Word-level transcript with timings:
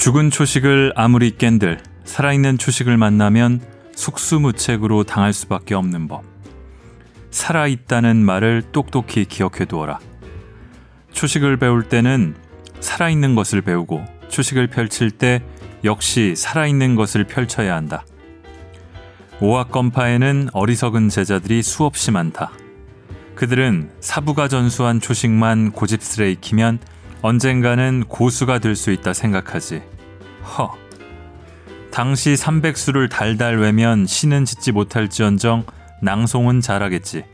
죽은 0.00 0.30
초식을 0.30 0.94
아무리 0.96 1.30
깬들 1.30 1.78
살아있는 2.04 2.56
초식을 2.56 2.96
만나면 2.96 3.60
속수무책으로 3.94 5.04
당할 5.04 5.34
수밖에 5.34 5.74
없는 5.74 6.08
법. 6.08 6.24
살아있다는 7.30 8.16
말을 8.16 8.62
똑똑히 8.72 9.26
기억해 9.26 9.66
두어라. 9.66 9.98
초식을 11.12 11.58
배울 11.58 11.82
때는 11.82 12.34
살아있는 12.80 13.34
것을 13.34 13.60
배우고 13.60 14.02
초식을 14.30 14.68
펼칠 14.68 15.10
때 15.10 15.42
역시 15.84 16.34
살아있는 16.34 16.94
것을 16.94 17.24
펼쳐야 17.24 17.76
한다. 17.76 18.06
오학건파에는 19.40 20.48
어리석은 20.54 21.10
제자들이 21.10 21.62
수없이 21.62 22.10
많다. 22.10 22.52
그들은 23.34 23.90
사부가 24.00 24.48
전수한 24.48 24.98
초식만 24.98 25.72
고집스레 25.72 26.30
익히면 26.30 26.78
언젠가는 27.22 28.04
고수가 28.08 28.60
될 28.60 28.74
수 28.74 28.92
있다 28.92 29.12
생각하지. 29.12 29.82
허. 30.44 30.74
당시 31.90 32.34
300수를 32.34 33.10
달달 33.10 33.58
외면 33.58 34.06
시는 34.06 34.44
짓지 34.44 34.72
못할지언정 34.72 35.64
낭송은 36.02 36.60
잘하겠지. 36.60 37.24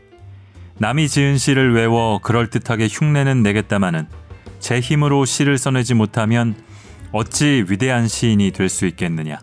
남이 0.79 1.07
지은 1.07 1.37
시를 1.37 1.73
외워 1.73 2.19
그럴듯하게 2.19 2.87
흉내는 2.87 3.43
내겠다마는 3.43 4.07
제 4.59 4.79
힘으로 4.79 5.25
시를 5.25 5.57
써내지 5.57 5.93
못하면 5.93 6.55
어찌 7.11 7.65
위대한 7.67 8.07
시인이 8.07 8.51
될 8.51 8.69
수 8.69 8.85
있겠느냐. 8.85 9.39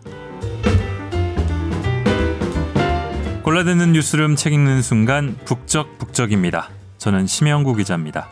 골라듣는 3.43 3.93
뉴스룸 3.93 4.35
책 4.35 4.53
읽는 4.53 4.81
순간 4.81 5.37
북적북적입니다. 5.45 6.69
저는 6.97 7.27
심영구 7.27 7.75
기자입니다. 7.75 8.27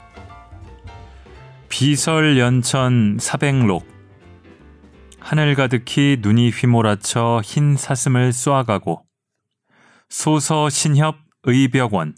비설 1.69 2.39
연천 2.39 3.17
사백록 3.19 3.92
하늘 5.23 5.55
가득히 5.55 6.17
눈이 6.19 6.49
휘몰아쳐 6.51 7.41
흰 7.43 7.75
사슴을 7.77 8.33
쏘아가고 8.33 9.05
소서 10.09 10.69
신협 10.69 11.17
의벽원 11.43 12.15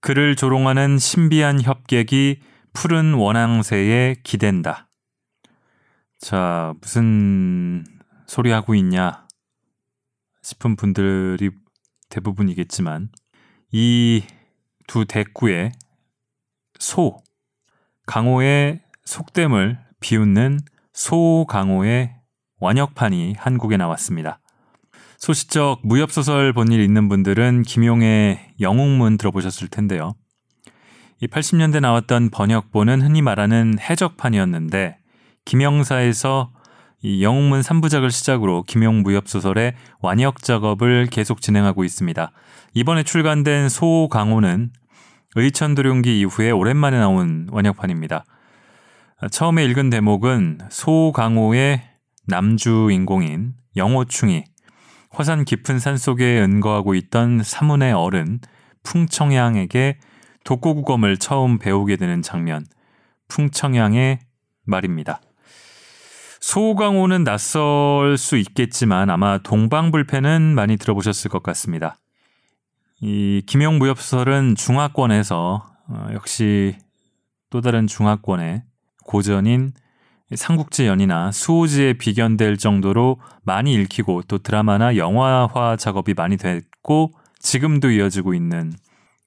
그를 0.00 0.36
조롱하는 0.36 0.98
신비한 0.98 1.60
협객이 1.60 2.40
푸른 2.72 3.14
원앙새에 3.14 4.16
기댄다. 4.22 4.88
자, 6.18 6.74
무슨 6.80 7.84
소리 8.26 8.50
하고 8.50 8.74
있냐 8.74 9.26
싶은 10.42 10.76
분들이 10.76 11.50
대부분이겠지만 12.08 13.10
이 13.72 14.22
두 14.86 15.04
대구의 15.06 15.72
소 16.78 17.22
강호의 18.06 18.82
속됨을 19.04 19.78
비웃는 20.00 20.58
소강호의 21.02 22.12
완역판이 22.60 23.34
한국에 23.36 23.76
나왔습니다. 23.76 24.38
소시적 25.18 25.80
무협소설 25.82 26.52
본 26.52 26.70
일 26.70 26.80
있는 26.80 27.08
분들은 27.08 27.62
김용의 27.62 28.54
영웅문 28.60 29.18
들어보셨을 29.18 29.66
텐데요. 29.66 30.14
이 31.20 31.26
80년대 31.26 31.80
나왔던 31.80 32.30
번역본은 32.30 33.02
흔히 33.02 33.20
말하는 33.20 33.78
해적판이었는데 33.80 34.98
김영사에서 35.44 36.52
이 37.02 37.24
영웅문 37.24 37.62
3부작을 37.62 38.12
시작으로 38.12 38.62
김용 38.62 39.02
무협소설의 39.02 39.74
완역 40.02 40.40
작업을 40.40 41.08
계속 41.10 41.40
진행하고 41.40 41.82
있습니다. 41.82 42.30
이번에 42.74 43.02
출간된 43.02 43.68
소강호는 43.68 44.70
의천도룡기 45.34 46.20
이후에 46.20 46.52
오랜만에 46.52 47.00
나온 47.00 47.48
원역판입니다. 47.50 48.24
처음에 49.30 49.64
읽은 49.66 49.90
대목은 49.90 50.58
소강호의 50.70 51.82
남주 52.26 52.88
인공인 52.90 53.54
영호충이 53.76 54.44
화산 55.10 55.44
깊은 55.44 55.78
산 55.78 55.96
속에 55.96 56.40
은거하고 56.40 56.94
있던 56.94 57.42
사문의 57.42 57.92
어른 57.92 58.40
풍청양에게 58.82 59.98
독고국어를 60.44 61.18
처음 61.18 61.58
배우게 61.58 61.96
되는 61.96 62.22
장면, 62.22 62.66
풍청양의 63.28 64.18
말입니다. 64.64 65.20
소강호는 66.40 67.22
낯설 67.22 68.16
수 68.18 68.36
있겠지만 68.36 69.10
아마 69.10 69.38
동방불패는 69.38 70.54
많이 70.54 70.76
들어보셨을 70.76 71.30
것 71.30 71.42
같습니다. 71.44 71.96
이 73.00 73.42
김용 73.46 73.78
무협소설은 73.78 74.56
중화권에서 74.56 75.66
어, 75.88 76.06
역시 76.12 76.76
또 77.50 77.60
다른 77.60 77.86
중화권의 77.86 78.64
고전인 79.04 79.72
삼국지 80.34 80.86
연이나 80.86 81.30
수호지에 81.30 81.94
비견될 81.94 82.56
정도로 82.56 83.20
많이 83.42 83.74
읽히고 83.74 84.22
또 84.28 84.38
드라마나 84.38 84.96
영화화 84.96 85.76
작업이 85.76 86.14
많이 86.14 86.36
됐고 86.36 87.12
지금도 87.38 87.90
이어지고 87.90 88.34
있는 88.34 88.72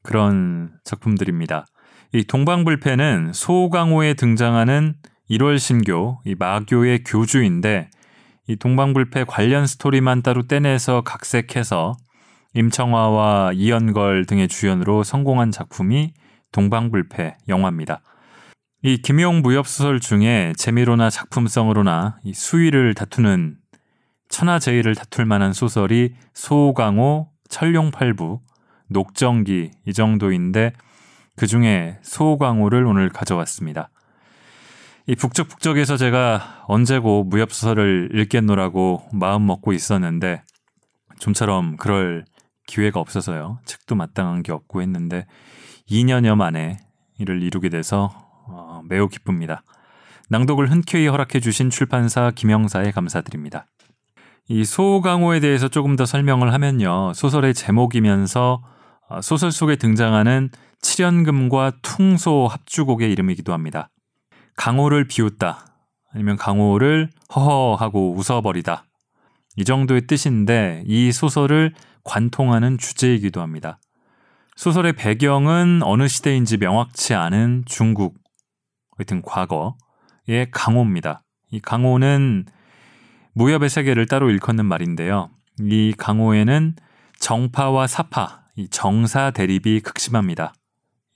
그런 0.01 0.71
작품들입니다. 0.83 1.65
이 2.13 2.23
동방불패는 2.23 3.33
소강호에 3.33 4.13
등장하는 4.13 4.95
1월 5.29 5.59
신교, 5.59 6.21
이 6.25 6.35
마교의 6.37 7.03
교주인데 7.03 7.89
이 8.47 8.55
동방불패 8.55 9.25
관련 9.25 9.65
스토리만 9.65 10.21
따로 10.21 10.43
떼내서 10.43 11.01
각색해서 11.01 11.97
임청화와 12.53 13.51
이연걸 13.53 14.25
등의 14.25 14.47
주연으로 14.47 15.03
성공한 15.03 15.51
작품이 15.51 16.13
동방불패 16.51 17.37
영화입니다. 17.49 18.01
이 18.85 18.99
김용 18.99 19.41
무협소설 19.41 19.99
중에 19.99 20.53
재미로나 20.57 21.09
작품성으로나 21.09 22.19
이 22.23 22.35
수위를 22.35 22.93
다투는 22.93 23.57
천하제일을 24.29 24.93
다툴 24.93 25.25
만한 25.25 25.53
소설이 25.53 26.13
소강호, 26.35 27.31
철룡팔부, 27.49 28.41
녹정기 28.89 29.71
이 29.87 29.93
정도인데 29.93 30.73
그 31.35 31.47
중에 31.47 31.97
소강호를 32.03 32.85
오늘 32.85 33.09
가져왔습니다. 33.09 33.89
이 35.07 35.15
북적북적에서 35.15 35.97
제가 35.97 36.65
언제고 36.67 37.23
무협소설을 37.23 38.11
읽겠노라고 38.13 39.09
마음 39.13 39.47
먹고 39.47 39.73
있었는데 39.73 40.43
좀처럼 41.17 41.77
그럴 41.77 42.23
기회가 42.67 42.99
없어서요. 42.99 43.57
책도 43.65 43.95
마땅한 43.95 44.43
게 44.43 44.51
없고 44.51 44.83
했는데 44.83 45.25
2년여 45.89 46.35
만에 46.35 46.77
이를 47.17 47.41
이루게 47.41 47.69
돼서 47.69 48.11
어, 48.13 48.24
매우 48.87 49.07
기쁩니다. 49.07 49.63
낭독을 50.29 50.71
흔쾌히 50.71 51.07
허락해 51.07 51.39
주신 51.39 51.69
출판사 51.69 52.31
김영사에 52.31 52.91
감사드립니다. 52.91 53.65
이 54.47 54.63
소강호에 54.63 55.39
대해서 55.39 55.67
조금 55.67 55.95
더 55.95 56.05
설명을 56.05 56.53
하면요. 56.53 57.13
소설의 57.13 57.53
제목이면서 57.53 58.61
어, 59.09 59.21
소설 59.21 59.51
속에 59.51 59.75
등장하는 59.75 60.49
칠연금과 60.81 61.73
퉁소 61.81 62.47
합주곡의 62.47 63.11
이름이기도 63.11 63.53
합니다. 63.53 63.89
강호를 64.55 65.07
비웃다 65.07 65.65
아니면 66.13 66.37
강호를 66.37 67.09
허허하고 67.35 68.15
웃어버리다 68.15 68.85
이 69.57 69.63
정도의 69.63 70.07
뜻인데 70.07 70.83
이 70.85 71.11
소설을 71.11 71.73
관통하는 72.03 72.77
주제이기도 72.77 73.41
합니다. 73.41 73.79
소설의 74.55 74.93
배경은 74.93 75.81
어느 75.83 76.07
시대인지 76.07 76.57
명확치 76.57 77.13
않은 77.13 77.63
중국, 77.65 78.15
하여튼 78.97 79.21
과거의 79.21 80.49
강호입니다. 80.51 81.23
이 81.51 81.59
강호는 81.59 82.45
무협의 83.33 83.69
세계를 83.69 84.07
따로 84.07 84.29
일컫는 84.29 84.65
말인데요. 84.65 85.29
이 85.59 85.93
강호에는 85.97 86.75
정파와 87.19 87.87
사파, 87.87 88.43
이 88.55 88.67
정사 88.69 89.31
대립이 89.31 89.81
극심합니다. 89.81 90.53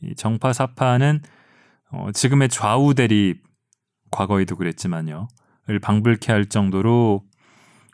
이 0.02 0.16
정파 0.16 0.54
사파는 0.54 1.22
어, 1.92 2.12
지금의 2.14 2.50
좌우 2.50 2.94
대립 2.94 3.44
과거에도 4.12 4.56
그랬지만요. 4.56 5.28
을 5.70 5.80
방불케 5.80 6.32
할 6.32 6.48
정도로 6.48 7.24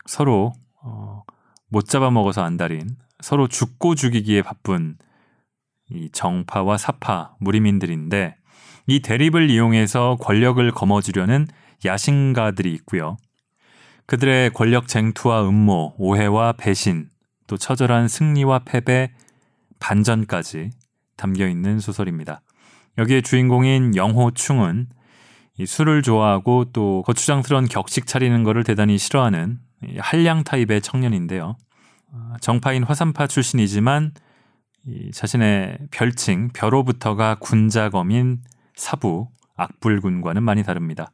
서로 0.06 0.52
어, 0.82 1.22
못 1.68 1.86
잡아먹어서 1.86 2.42
안달인 2.42 2.96
서로 3.20 3.48
죽고 3.48 3.94
죽이기에 3.94 4.42
바쁜 4.42 4.96
이 5.90 6.10
정파와 6.10 6.78
사파 6.78 7.36
무리민들인데 7.38 8.36
이 8.86 9.00
대립을 9.00 9.50
이용해서 9.50 10.16
권력을 10.20 10.70
거머쥐려는 10.70 11.48
야신가들이 11.84 12.72
있고요. 12.74 13.16
그들의 14.06 14.50
권력 14.50 14.86
쟁투와 14.86 15.48
음모, 15.48 15.94
오해와 15.98 16.52
배신, 16.52 17.08
또 17.46 17.56
처절한 17.56 18.08
승리와 18.08 18.60
패배, 18.60 19.12
반전까지 19.80 20.70
담겨 21.16 21.48
있는 21.48 21.80
소설입니다. 21.80 22.40
여기에 22.98 23.20
주인공인 23.22 23.96
영호충은 23.96 24.86
이 25.58 25.66
술을 25.66 26.02
좋아하고 26.02 26.66
또 26.72 27.02
거추장스러운 27.06 27.66
격식 27.66 28.06
차리는 28.06 28.42
것을 28.44 28.62
대단히 28.64 28.98
싫어하는 28.98 29.58
한량 29.98 30.44
타입의 30.44 30.82
청년인데요. 30.82 31.56
어, 32.12 32.34
정파인 32.40 32.84
화산파 32.84 33.26
출신이지만 33.26 34.12
자신의 35.12 35.78
별칭 35.90 36.50
벼로부터가 36.54 37.36
군자검인 37.36 38.40
사부 38.76 39.28
악불군과는 39.56 40.42
많이 40.42 40.62
다릅니다. 40.62 41.10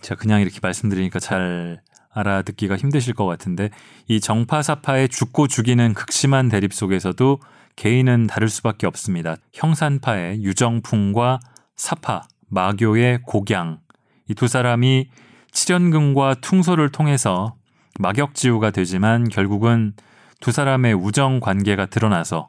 제가 0.00 0.18
그냥 0.18 0.40
이렇게 0.40 0.58
말씀드리니까 0.62 1.18
잘 1.18 1.80
알아듣기가 2.14 2.76
힘드실 2.76 3.14
것 3.14 3.26
같은데 3.26 3.70
이 4.08 4.20
정파사파의 4.20 5.08
죽고 5.08 5.48
죽이는 5.48 5.94
극심한 5.94 6.48
대립 6.48 6.72
속에서도 6.72 7.40
개인은 7.76 8.26
다를 8.26 8.48
수밖에 8.48 8.86
없습니다. 8.86 9.36
형산파의 9.52 10.42
유정풍과 10.42 11.40
사파, 11.76 12.22
마교의 12.48 13.20
고양 13.26 13.80
이 14.28 14.34
두 14.34 14.48
사람이 14.48 15.10
칠연금과 15.50 16.36
퉁소를 16.40 16.90
통해서 16.90 17.54
막역지우가 17.98 18.70
되지만 18.70 19.28
결국은 19.28 19.92
두 20.40 20.50
사람의 20.52 20.94
우정 20.94 21.40
관계가 21.40 21.86
드러나서 21.86 22.48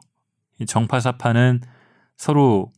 이 0.58 0.66
정파사파는 0.66 1.60
서로 2.16 2.72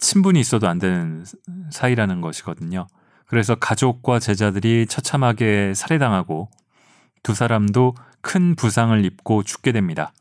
친분이 0.00 0.40
있어도 0.40 0.68
안 0.68 0.78
되는 0.78 1.24
사이라는 1.70 2.20
것이거든요. 2.20 2.86
그래서 3.26 3.54
가족과 3.54 4.18
제자들이 4.18 4.86
처참하게 4.86 5.74
살해당하고 5.74 6.50
두 7.22 7.34
사람도 7.34 7.94
큰 8.20 8.56
부상을 8.56 9.04
입고 9.04 9.44
죽게 9.44 9.72
됩니다. 9.72 10.12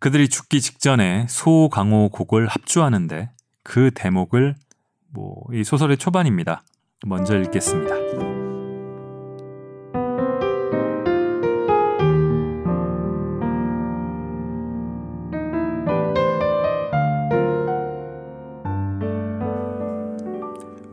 그들이 0.00 0.28
죽기 0.28 0.60
직전에 0.60 1.26
소강호 1.28 2.08
곡을 2.10 2.48
합주하는데 2.48 3.30
그 3.62 3.90
대목을 3.94 4.56
뭐 5.12 5.44
이 5.52 5.64
소설의 5.64 5.98
초반입니다. 5.98 6.62
먼저 7.06 7.38
읽겠습니다. 7.38 8.31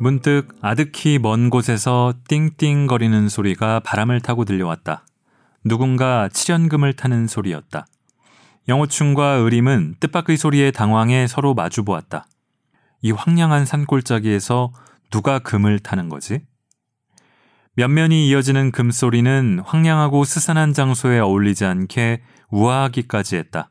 문득 0.01 0.55
아득히 0.61 1.19
먼 1.19 1.49
곳에서 1.49 2.13
띵띵거리는 2.29 3.27
소리가 3.27 3.81
바람을 3.81 4.21
타고 4.21 4.45
들려왔다. 4.45 5.05
누군가 5.65 6.29
칠연금을 6.29 6.93
타는 6.93 7.27
소리였다. 7.27 7.85
영호충과 8.69 9.25
의림은 9.33 9.95
뜻밖의 9.99 10.37
소리에 10.37 10.71
당황해 10.71 11.27
서로 11.27 11.53
마주 11.53 11.83
보았다. 11.83 12.27
이 13.01 13.11
황량한 13.11 13.65
산골짜기에서 13.65 14.71
누가 15.11 15.39
금을 15.39 15.79
타는 15.79 16.07
거지? 16.07 16.39
면면이 17.75 18.29
이어지는 18.29 18.71
금소리는 18.71 19.59
황량하고 19.65 20.23
스산한 20.23 20.71
장소에 20.71 21.19
어울리지 21.19 21.65
않게 21.65 22.21
우아하기까지 22.51 23.35
했다. 23.35 23.69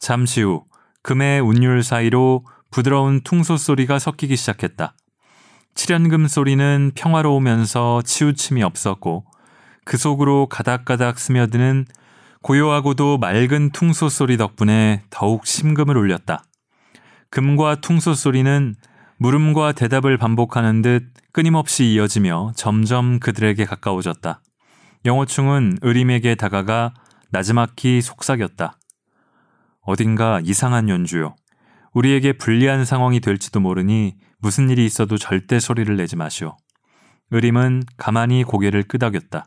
잠시 0.00 0.42
후 0.42 0.64
금의 1.02 1.40
운율 1.40 1.84
사이로 1.84 2.44
부드러운 2.72 3.20
퉁소 3.20 3.56
소리가 3.56 4.00
섞이기 4.00 4.34
시작했다. 4.34 4.96
칠연금 5.74 6.28
소리는 6.28 6.92
평화로우면서 6.94 8.02
치우침이 8.02 8.62
없었고 8.62 9.24
그 9.84 9.96
속으로 9.96 10.46
가닥가닥 10.46 11.18
스며드는 11.18 11.86
고요하고도 12.42 13.18
맑은 13.18 13.70
퉁소 13.70 14.08
소리 14.08 14.36
덕분에 14.36 15.02
더욱 15.10 15.46
심금을 15.46 15.96
울렸다. 15.96 16.44
금과 17.30 17.76
퉁소 17.76 18.14
소리는 18.14 18.74
물음과 19.16 19.72
대답을 19.72 20.18
반복하는 20.18 20.82
듯 20.82 21.04
끊임없이 21.32 21.84
이어지며 21.86 22.52
점점 22.56 23.20
그들에게 23.20 23.64
가까워졌다. 23.64 24.42
영호충은 25.04 25.78
의림에게 25.80 26.34
다가가 26.34 26.92
나지막히 27.30 28.02
속삭였다. 28.02 28.78
어딘가 29.80 30.40
이상한 30.44 30.88
연주요. 30.88 31.34
우리에게 31.92 32.34
불리한 32.34 32.84
상황이 32.84 33.20
될지도 33.20 33.60
모르니 33.60 34.16
무슨 34.42 34.68
일이 34.70 34.84
있어도 34.84 35.18
절대 35.18 35.60
소리를 35.60 35.96
내지 35.96 36.16
마시오. 36.16 36.56
의림은 37.30 37.84
가만히 37.96 38.42
고개를 38.42 38.82
끄덕였다. 38.82 39.46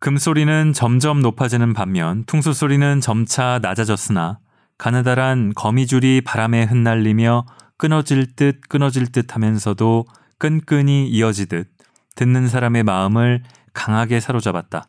금소리는 0.00 0.72
점점 0.72 1.20
높아지는 1.20 1.74
반면 1.74 2.24
퉁소소리는 2.24 3.02
점차 3.02 3.60
낮아졌으나 3.60 4.38
가느다란 4.78 5.52
거미줄이 5.54 6.22
바람에 6.22 6.64
흩날리며 6.64 7.44
끊어질 7.76 8.34
듯 8.34 8.62
끊어질 8.68 9.12
듯 9.12 9.34
하면서도 9.34 10.06
끈끈이 10.38 11.08
이어지듯 11.08 11.68
듣는 12.16 12.48
사람의 12.48 12.84
마음을 12.84 13.42
강하게 13.74 14.20
사로잡았다. 14.20 14.86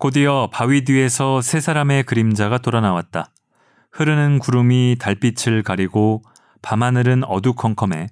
곧이어 0.00 0.50
바위 0.52 0.84
뒤에서 0.84 1.40
세 1.40 1.60
사람의 1.60 2.02
그림자가 2.02 2.58
돌아 2.58 2.80
나왔다. 2.80 3.30
흐르는 3.92 4.40
구름이 4.40 4.96
달빛을 4.98 5.62
가리고 5.62 6.22
밤하늘은 6.64 7.24
어두컴컴해 7.24 8.08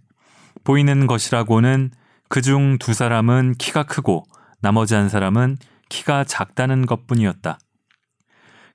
보이는 0.62 1.06
것이라고는 1.06 1.90
그중 2.28 2.78
두 2.78 2.93
사람은 2.93 3.54
키가 3.58 3.84
크고 3.84 4.25
나머지 4.60 4.94
한 4.94 5.08
사람은 5.08 5.56
키가 5.88 6.25
작다는 6.25 6.87
것 6.87 7.06
뿐이었다. 7.06 7.58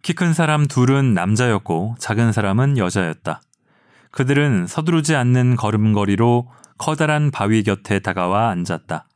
키 0.01 0.13
큰 0.13 0.33
사람 0.33 0.67
둘은 0.67 1.13
남자였고 1.13 1.95
작은 1.99 2.31
사람은 2.31 2.77
여자였다. 2.77 3.41
그들은 4.11 4.67
서두르지 4.67 5.15
않는 5.15 5.55
걸음걸이로 5.55 6.49
커다란 6.77 7.29
바위 7.29 7.63
곁에 7.63 7.99
다가와 7.99 8.49
앉았다. 8.49 9.07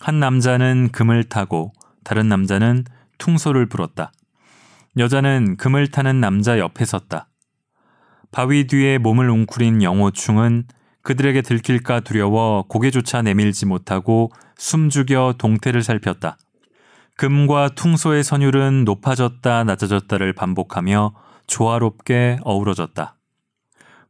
한 0.00 0.20
남자는 0.20 0.90
금을 0.92 1.24
타고 1.24 1.72
다른 2.04 2.28
남자는 2.28 2.84
퉁소를 3.18 3.66
불었다. 3.66 4.12
여자는 4.98 5.56
금을 5.56 5.88
타는 5.88 6.20
남자 6.20 6.58
옆에 6.58 6.84
섰다. 6.84 7.28
바위 8.34 8.66
뒤에 8.66 8.98
몸을 8.98 9.30
웅크린 9.30 9.80
영호충은 9.80 10.64
그들에게 11.02 11.40
들킬까 11.40 12.00
두려워 12.00 12.64
고개조차 12.66 13.22
내밀지 13.22 13.64
못하고 13.64 14.32
숨죽여 14.56 15.36
동태를 15.38 15.84
살폈다. 15.84 16.36
금과 17.16 17.76
퉁소의 17.76 18.24
선율은 18.24 18.84
높아졌다 18.86 19.62
낮아졌다를 19.62 20.32
반복하며 20.32 21.14
조화롭게 21.46 22.40
어우러졌다. 22.42 23.16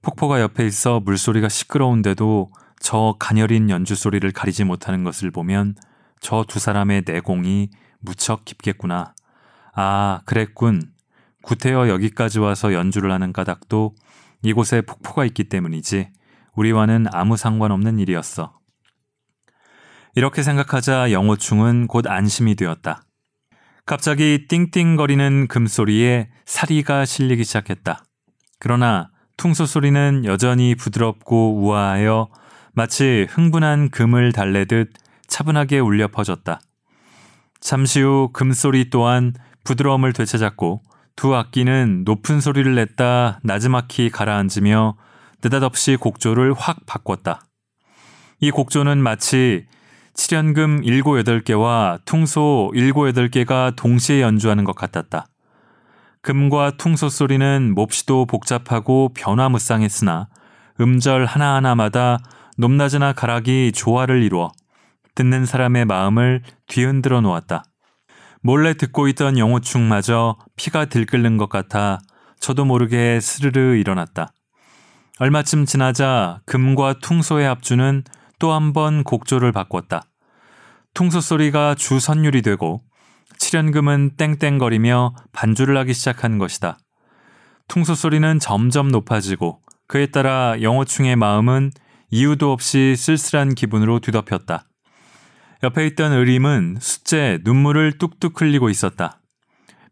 폭포가 0.01 0.41
옆에 0.41 0.65
있어 0.65 1.01
물소리가 1.01 1.51
시끄러운데도 1.51 2.51
저 2.81 3.17
가녀린 3.19 3.69
연주 3.69 3.95
소리를 3.95 4.33
가리지 4.33 4.65
못하는 4.65 5.05
것을 5.05 5.33
보면 5.33 5.75
저 6.21 6.45
두 6.49 6.59
사람의 6.59 7.03
내공이 7.07 7.69
무척 8.01 8.47
깊겠구나. 8.47 9.15
아, 9.75 10.23
그랬군. 10.25 10.95
구태여 11.43 11.91
여기까지 11.91 12.39
와서 12.39 12.73
연주를 12.73 13.13
하는 13.13 13.35
까닭도 13.35 13.95
이곳에 14.45 14.83
폭포가 14.83 15.25
있기 15.25 15.45
때문이지 15.45 16.11
우리와는 16.55 17.07
아무 17.13 17.37
상관없는 17.37 17.99
일이었어. 17.99 18.59
이렇게 20.15 20.43
생각하자 20.43 21.11
영호충은 21.11 21.89
곧 21.89 22.07
안심이 22.07 22.55
되었다. 22.55 23.03
갑자기 23.87 24.47
띵띵거리는 24.49 25.49
금소리에 25.49 26.31
사리가 26.45 27.05
실리기 27.05 27.43
시작했다. 27.43 28.05
그러나 28.61 29.11
퉁소 29.37 29.67
소리는 29.67 30.25
여전히 30.25 30.75
부드럽고 30.75 31.57
우아하여 31.61 32.29
마치 32.73 33.27
흥분한 33.31 33.91
금을 33.91 34.33
달래듯 34.33 34.93
차분하게 35.27 35.81
울려 35.81 36.09
퍼졌다. 36.09 36.61
잠시 37.61 38.03
후 38.03 38.31
금소리 38.33 38.91
또한 38.91 39.33
부드러움을 39.65 40.13
되찾았고 40.13 40.83
두 41.17 41.35
악기는 41.35 42.03
높은 42.05 42.41
소리를 42.41 42.75
냈다 42.75 43.41
나지막히 43.43 44.11
가라앉으며 44.11 44.97
느닷없이 45.43 45.97
곡조를 45.97 46.55
확 46.55 46.79
바꿨다. 46.87 47.41
이 48.41 48.51
곡조는 48.51 48.99
마치 48.99 49.67
7연금 50.15 50.85
7, 50.85 51.03
8개와 51.03 52.01
퉁소 52.05 52.73
7, 52.75 52.93
8개가 52.93 53.77
동시에 53.77 54.23
연주하는 54.23 54.65
것 54.65 54.75
같았다. 54.75 55.27
금과 56.23 56.73
퉁소 56.79 57.09
소리는 57.09 57.75
몹시도 57.75 58.27
복잡하고 58.27 59.11
변화무쌍했으나 59.15 60.29
음절 60.81 61.27
하나하나마다 61.27 62.19
높낮이나 62.57 63.13
가락이 63.13 63.73
조화를 63.73 64.23
이루어 64.23 64.51
듣는 65.15 65.47
사람의 65.47 65.85
마음을 65.85 66.43
뒤흔들어 66.67 67.21
놓았다. 67.21 67.65
몰래 68.47 68.75
듣고 68.75 69.09
있던 69.09 69.39
영호충마저 69.39 70.37
피가 70.57 70.85
들끓는 70.85 71.39
것 71.39 71.49
같아 71.49 71.99
저도 72.39 72.67
모르게 72.67 73.19
스르르 73.19 73.75
일어났다. 73.77 74.35
얼마쯤 75.19 75.65
지나자 75.65 76.43
금과 76.45 76.97
퉁소의 77.01 77.47
합주는 77.47 78.05
또 78.39 78.53
한 78.53 78.75
번 78.75 79.03
곡조를 79.03 79.53
바꿨다. 79.53 80.03
퉁소 80.93 81.23
소리가 81.23 81.75
주 81.75 81.99
선율이 81.99 82.43
되고 82.43 82.83
칠연금은 83.39 84.17
땡땡거리며 84.19 85.15
반주를 85.33 85.79
하기 85.79 85.95
시작한 85.95 86.37
것이다. 86.37 86.77
퉁소 87.69 87.95
소리는 87.95 88.39
점점 88.41 88.91
높아지고 88.91 89.61
그에 89.89 90.07
따라 90.07 90.61
영호충의 90.61 91.17
마음은 91.17 91.71
이유도 92.11 92.53
없이 92.53 92.95
쓸쓸한 92.95 93.55
기분으로 93.55 94.01
뒤덮였다. 94.01 94.67
옆에 95.65 95.87
있던 95.87 96.13
의림은 96.13 96.77
숫제 96.79 97.39
눈물을 97.43 97.97
뚝뚝 97.97 98.39
흘리고 98.39 98.69
있었다. 98.69 99.23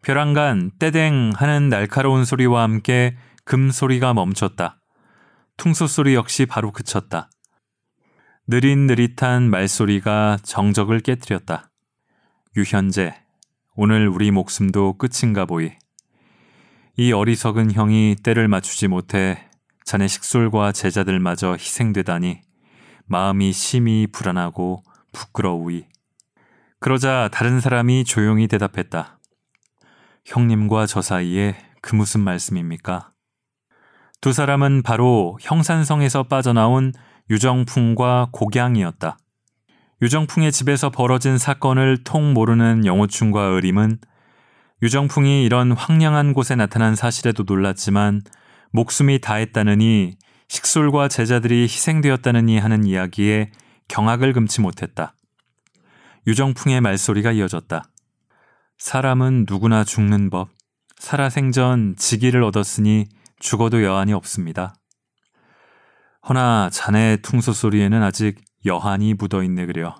벼랑간 0.02 0.70
떼댕 0.78 1.32
하는 1.34 1.70
날카로운 1.70 2.26
소리와 2.26 2.62
함께 2.62 3.16
금 3.46 3.70
소리가 3.70 4.12
멈췄다. 4.12 4.82
퉁소 5.56 5.86
소리 5.86 6.14
역시 6.14 6.44
바로 6.44 6.72
그쳤다. 6.72 7.30
느릿느릿한 8.48 9.48
말소리가 9.48 10.40
정적을 10.42 11.00
깨뜨렸다. 11.00 11.70
유현재, 12.54 13.14
오늘 13.74 14.08
우리 14.08 14.30
목숨도 14.30 14.98
끝인가 14.98 15.46
보이. 15.46 15.72
이 16.98 17.12
어리석은 17.12 17.72
형이 17.72 18.16
때를 18.22 18.46
맞추지 18.46 18.88
못해 18.88 19.48
자네 19.86 20.06
식솔과 20.06 20.72
제자들마저 20.72 21.52
희생되다니 21.52 22.42
마음이 23.06 23.54
심히 23.54 24.06
불안하고 24.12 24.82
부끄러우이. 25.12 25.84
그러자 26.80 27.28
다른 27.32 27.60
사람이 27.60 28.04
조용히 28.04 28.48
대답했다. 28.48 29.18
형님과 30.24 30.86
저 30.86 31.00
사이에 31.00 31.56
그 31.80 31.94
무슨 31.94 32.20
말씀입니까? 32.20 33.10
두 34.20 34.32
사람은 34.32 34.82
바로 34.82 35.38
형산성에서 35.40 36.24
빠져나온 36.24 36.92
유정풍과 37.30 38.28
곡양이었다. 38.32 39.18
유정풍의 40.00 40.50
집에서 40.52 40.90
벌어진 40.90 41.38
사건을 41.38 42.02
통 42.04 42.32
모르는 42.32 42.86
영호충과 42.86 43.42
의림은 43.42 43.98
유정풍이 44.82 45.44
이런 45.44 45.72
황량한 45.72 46.34
곳에 46.34 46.56
나타난 46.56 46.96
사실에도 46.96 47.44
놀랐지만 47.44 48.22
목숨이 48.72 49.20
다했다느니 49.20 50.16
식솔과 50.48 51.08
제자들이 51.08 51.62
희생되었다느니 51.62 52.58
하는 52.58 52.84
이야기에 52.84 53.52
경악을 53.92 54.32
금치 54.32 54.62
못했다. 54.62 55.14
유정풍의 56.26 56.80
말소리가 56.80 57.32
이어졌다. 57.32 57.84
사람은 58.78 59.44
누구나 59.46 59.84
죽는 59.84 60.30
법. 60.30 60.48
살아생전 60.96 61.96
직위를 61.98 62.42
얻었으니 62.42 63.04
죽어도 63.38 63.84
여한이 63.84 64.14
없습니다. 64.14 64.74
허나 66.26 66.70
자네의 66.70 67.20
퉁소 67.20 67.52
소리에는 67.52 68.02
아직 68.02 68.40
여한이 68.64 69.12
묻어있네 69.12 69.66
그려. 69.66 69.94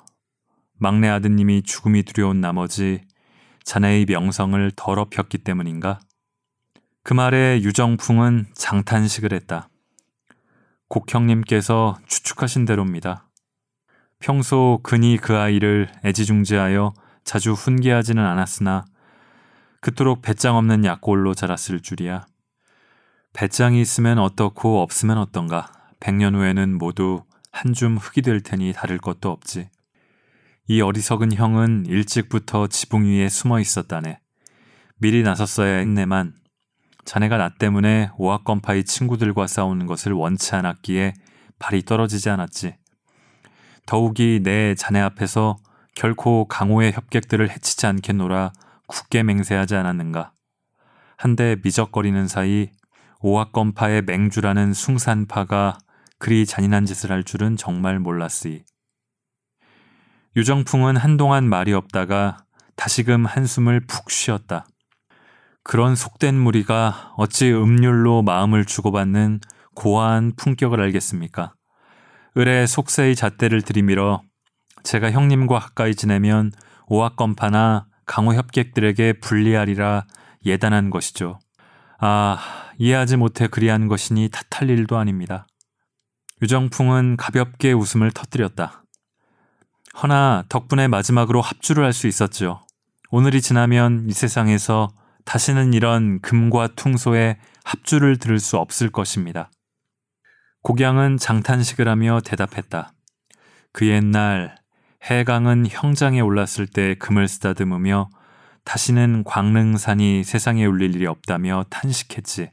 막내 0.78 1.08
아드님이 1.08 1.62
죽음이 1.62 2.02
두려운 2.04 2.40
나머지 2.40 3.02
자네의 3.64 4.06
명성을 4.08 4.72
더럽혔기 4.74 5.38
때문인가? 5.44 6.00
그 7.02 7.12
말에 7.12 7.60
유정풍은 7.60 8.52
장탄식을 8.54 9.34
했다. 9.34 9.68
곡형님께서 10.88 11.98
추측하신 12.06 12.64
대로입니다. 12.64 13.28
평소 14.22 14.78
근이 14.84 15.16
그 15.16 15.36
아이를 15.36 15.90
애지중지하여 16.04 16.94
자주 17.24 17.54
훈계하지는 17.54 18.24
않았으나 18.24 18.84
그토록 19.80 20.22
배짱 20.22 20.54
없는 20.56 20.84
약골로 20.84 21.34
자랐을 21.34 21.80
줄이야. 21.80 22.24
배짱이 23.32 23.80
있으면 23.80 24.20
어떻고 24.20 24.80
없으면 24.80 25.18
어떤가. 25.18 25.72
백년 25.98 26.36
후에는 26.36 26.78
모두 26.78 27.24
한 27.50 27.74
줌 27.74 27.96
흙이 27.96 28.22
될 28.22 28.40
테니 28.40 28.72
다를 28.72 28.98
것도 28.98 29.28
없지. 29.28 29.68
이 30.68 30.80
어리석은 30.80 31.32
형은 31.32 31.86
일찍부터 31.86 32.68
지붕 32.68 33.04
위에 33.06 33.28
숨어 33.28 33.58
있었다네. 33.58 34.20
미리 34.98 35.24
나섰어야 35.24 35.78
했네만 35.78 36.34
자네가 37.04 37.38
나 37.38 37.48
때문에 37.48 38.10
오학건파의 38.16 38.84
친구들과 38.84 39.48
싸우는 39.48 39.86
것을 39.86 40.12
원치 40.12 40.54
않았기에 40.54 41.14
발이 41.58 41.82
떨어지지 41.82 42.30
않았지. 42.30 42.76
더욱이 43.92 44.40
내 44.42 44.74
자네 44.74 45.02
앞에서 45.02 45.58
결코 45.94 46.46
강호의 46.48 46.92
협객들을 46.92 47.50
해치지 47.50 47.86
않겠노라 47.86 48.54
굳게 48.86 49.22
맹세하지 49.22 49.76
않았는가. 49.76 50.32
한데 51.18 51.56
미적거리는 51.62 52.26
사이 52.26 52.70
오학건파의 53.20 54.04
맹주라는 54.06 54.72
숭산파가 54.72 55.76
그리 56.18 56.46
잔인한 56.46 56.86
짓을 56.86 57.12
할 57.12 57.22
줄은 57.22 57.58
정말 57.58 57.98
몰랐으이. 57.98 58.64
유정풍은 60.36 60.96
한동안 60.96 61.46
말이 61.46 61.74
없다가 61.74 62.46
다시금 62.76 63.26
한숨을 63.26 63.80
푹 63.80 64.10
쉬었다. 64.10 64.64
그런 65.62 65.96
속된 65.96 66.34
무리가 66.34 67.12
어찌 67.18 67.52
음률로 67.52 68.22
마음을 68.22 68.64
주고받는 68.64 69.40
고아한 69.74 70.32
품격을 70.36 70.80
알겠습니까? 70.80 71.52
을의 72.36 72.66
속세의 72.66 73.14
잣대를 73.14 73.62
들이밀어 73.62 74.22
제가 74.84 75.10
형님과 75.10 75.58
가까이 75.58 75.94
지내면 75.94 76.50
오학건파나 76.86 77.86
강호 78.06 78.34
협객들에게 78.34 79.14
불리하리라 79.20 80.06
예단한 80.44 80.90
것이죠. 80.90 81.38
아, 81.98 82.38
이해하지 82.78 83.16
못해 83.16 83.46
그리한 83.46 83.86
것이니 83.86 84.30
탓할 84.30 84.70
일도 84.70 84.96
아닙니다. 84.98 85.46
유정풍은 86.42 87.16
가볍게 87.16 87.72
웃음을 87.72 88.10
터뜨렸다. 88.10 88.84
허나 90.02 90.44
덕분에 90.48 90.88
마지막으로 90.88 91.40
합주를 91.40 91.84
할 91.84 91.92
수 91.92 92.08
있었죠. 92.08 92.66
오늘이 93.10 93.40
지나면 93.42 94.06
이 94.08 94.12
세상에서 94.12 94.88
다시는 95.24 95.74
이런 95.74 96.20
금과 96.22 96.68
퉁소의 96.74 97.36
합주를 97.62 98.16
들을 98.16 98.40
수 98.40 98.56
없을 98.56 98.90
것입니다. 98.90 99.50
곡양은 100.62 101.16
장탄식을 101.16 101.88
하며 101.88 102.20
대답했다. 102.24 102.92
그 103.72 103.88
옛날 103.88 104.54
해강은 105.02 105.66
형장에 105.68 106.20
올랐을 106.20 106.68
때 106.72 106.94
금을 106.94 107.26
쓰다듬으며 107.26 108.08
다시는 108.64 109.24
광릉산이 109.24 110.22
세상에 110.22 110.64
울릴 110.64 110.94
일이 110.94 111.06
없다며 111.06 111.64
탄식했지. 111.68 112.52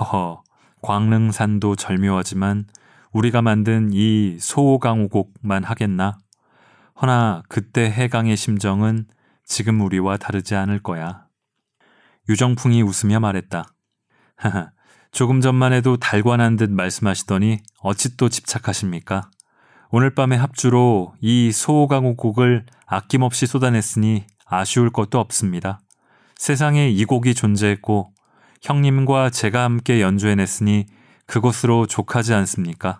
허허, 0.00 0.42
광릉산도 0.80 1.76
절묘하지만 1.76 2.66
우리가 3.12 3.42
만든 3.42 3.90
이 3.92 4.38
소호강우곡만 4.40 5.64
하겠나? 5.64 6.16
허나 7.00 7.42
그때 7.48 7.90
해강의 7.90 8.38
심정은 8.38 9.06
지금 9.44 9.82
우리와 9.82 10.16
다르지 10.16 10.54
않을 10.54 10.82
거야. 10.82 11.26
유정풍이 12.30 12.80
웃으며 12.80 13.20
말했다. 13.20 13.66
하하, 14.36 14.70
조금 15.14 15.40
전만 15.40 15.72
해도 15.72 15.96
달관한 15.96 16.56
듯 16.56 16.72
말씀하시더니 16.72 17.60
어찌 17.78 18.16
또 18.16 18.28
집착하십니까? 18.28 19.30
오늘 19.90 20.12
밤의 20.12 20.36
합주로 20.38 21.14
이 21.20 21.52
소호강호 21.52 22.16
곡을 22.16 22.66
아낌없이 22.84 23.46
쏟아냈으니 23.46 24.24
아쉬울 24.44 24.90
것도 24.90 25.20
없습니다. 25.20 25.78
세상에 26.34 26.90
이 26.90 27.04
곡이 27.04 27.36
존재했고 27.36 28.12
형님과 28.60 29.30
제가 29.30 29.62
함께 29.62 30.00
연주해냈으니 30.00 30.86
그것으로 31.26 31.86
족하지 31.86 32.34
않습니까? 32.34 32.98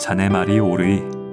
자네 0.00 0.30
말이 0.30 0.58
옳으 0.58 1.25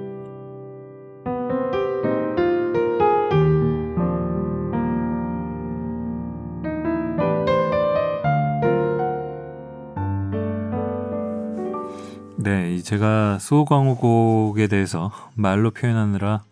네, 12.44 12.82
제가 12.82 13.38
수호광호곡에 13.38 14.66
대해서 14.66 15.10
말로 15.34 15.70
표현하느라 15.70 16.42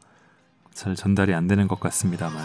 잘 0.72 0.94
전달이 0.94 1.34
안 1.34 1.46
되는 1.46 1.68
것 1.68 1.80
같습니다만. 1.80 2.42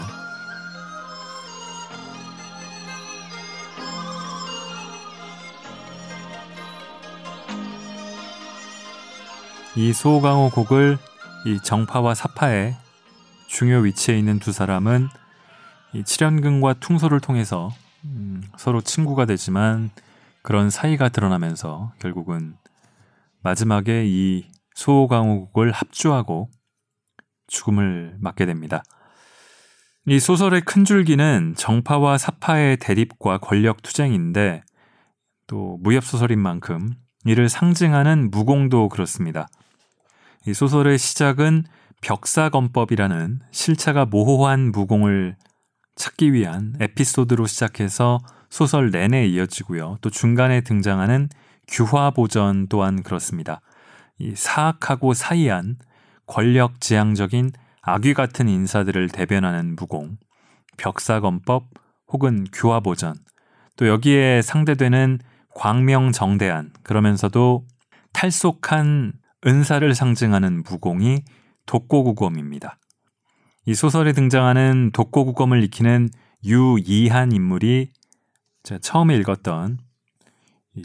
이 9.76 9.94
소강호 9.94 10.50
곡을 10.50 10.98
이 11.46 11.58
정파와 11.62 12.12
사파의 12.12 12.76
중요 13.46 13.78
위치에 13.78 14.18
있는 14.18 14.40
두 14.40 14.52
사람은 14.52 15.08
이 15.94 16.04
칠연근과 16.04 16.74
퉁소를 16.80 17.20
통해서 17.20 17.70
음, 18.04 18.42
서로 18.58 18.82
친구가 18.82 19.24
되지만 19.24 19.88
그런 20.42 20.68
사이가 20.68 21.08
드러나면서 21.08 21.92
결국은 21.98 22.54
마지막에 23.48 24.04
이 24.06 24.44
소강호곡을 24.74 25.72
합주하고 25.72 26.50
죽음을 27.46 28.16
맞게 28.20 28.44
됩니다. 28.44 28.82
이 30.06 30.20
소설의 30.20 30.62
큰 30.62 30.84
줄기는 30.84 31.54
정파와 31.56 32.18
사파의 32.18 32.76
대립과 32.76 33.38
권력 33.38 33.80
투쟁인데 33.80 34.62
또 35.46 35.78
무협 35.80 36.04
소설인 36.04 36.40
만큼 36.40 36.90
이를 37.24 37.48
상징하는 37.48 38.30
무공도 38.30 38.90
그렇습니다. 38.90 39.48
이 40.46 40.52
소설의 40.52 40.98
시작은 40.98 41.64
벽사검법이라는 42.02 43.40
실체가 43.50 44.04
모호한 44.04 44.72
무공을 44.72 45.36
찾기 45.96 46.34
위한 46.34 46.74
에피소드로 46.80 47.46
시작해서 47.46 48.18
소설 48.50 48.90
내내 48.90 49.26
이어지고요. 49.26 49.96
또 50.02 50.10
중간에 50.10 50.60
등장하는 50.60 51.30
규화보전 51.68 52.68
또한 52.68 53.02
그렇습니다. 53.02 53.60
이 54.18 54.34
사악하고 54.34 55.14
사이한 55.14 55.76
권력지향적인 56.26 57.52
악귀 57.82 58.14
같은 58.14 58.48
인사들을 58.48 59.08
대변하는 59.08 59.76
무공, 59.76 60.18
벽사검법 60.76 61.68
혹은 62.08 62.46
규화보전, 62.52 63.14
또 63.76 63.86
여기에 63.86 64.42
상대되는 64.42 65.20
광명정대한 65.54 66.72
그러면서도 66.82 67.66
탈속한 68.12 69.12
은사를 69.46 69.94
상징하는 69.94 70.62
무공이 70.64 71.22
독고구검입니다. 71.66 72.78
이 73.66 73.74
소설에 73.74 74.12
등장하는 74.12 74.90
독고구검을 74.92 75.62
익히는 75.64 76.08
유이한 76.44 77.32
인물이 77.32 77.92
처음에 78.80 79.16
읽었던 79.16 79.78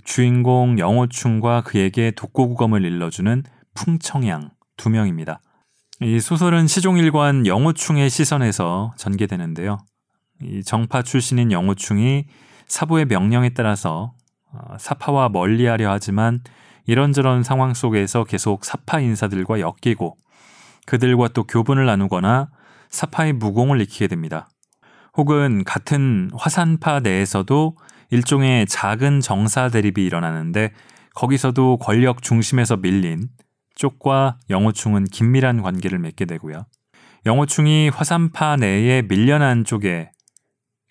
주인공 0.04 0.80
영호충과 0.80 1.62
그에게 1.62 2.12
독고구검을 2.12 2.86
일러주는 2.86 3.44
풍청양 3.74 4.52
두 4.78 4.90
명입니다. 4.90 5.42
이 6.02 6.20
소설은 6.20 6.68
시종일관 6.68 7.46
영호충의 7.46 8.10
시선에서 8.10 8.94
전개되는데요. 8.98 9.80
이 10.42 10.64
정파 10.64 11.02
출신인 11.02 11.52
영호충이 11.52 12.26
사부의 12.68 13.06
명령에 13.06 13.50
따라서 13.50 14.14
어, 14.52 14.78
사파와 14.78 15.30
멀리하려 15.30 15.90
하지만 15.92 16.42
이런저런 16.86 17.44
상황 17.44 17.74
속에서 17.74 18.24
계속 18.24 18.66
사파 18.66 19.00
인사들과 19.00 19.60
엮이고 19.60 20.18
그들과 20.86 21.30
또 21.30 21.44
교분을 21.44 21.86
나누거나 21.86 22.50
사파의 22.90 23.34
무공을 23.34 23.82
익히게 23.82 24.08
됩니다. 24.08 24.50
혹은 25.16 25.64
같은 25.64 26.30
화산파 26.36 27.02
내에서도 27.02 27.78
일종의 28.14 28.68
작은 28.68 29.22
정사 29.22 29.70
대립이 29.70 30.06
일어나는데 30.06 30.72
거기서도 31.16 31.78
권력 31.78 32.22
중심에서 32.22 32.78
밀린 32.78 33.28
쪽과 33.74 34.38
영호충은 34.52 35.06
긴밀한 35.06 35.64
관계를 35.64 35.98
맺게 35.98 36.26
되고요. 36.26 36.68
영호충이 37.26 37.90
화산파 37.90 38.58
내에 38.58 39.02
밀려난 39.02 39.64
쪽에 39.64 40.12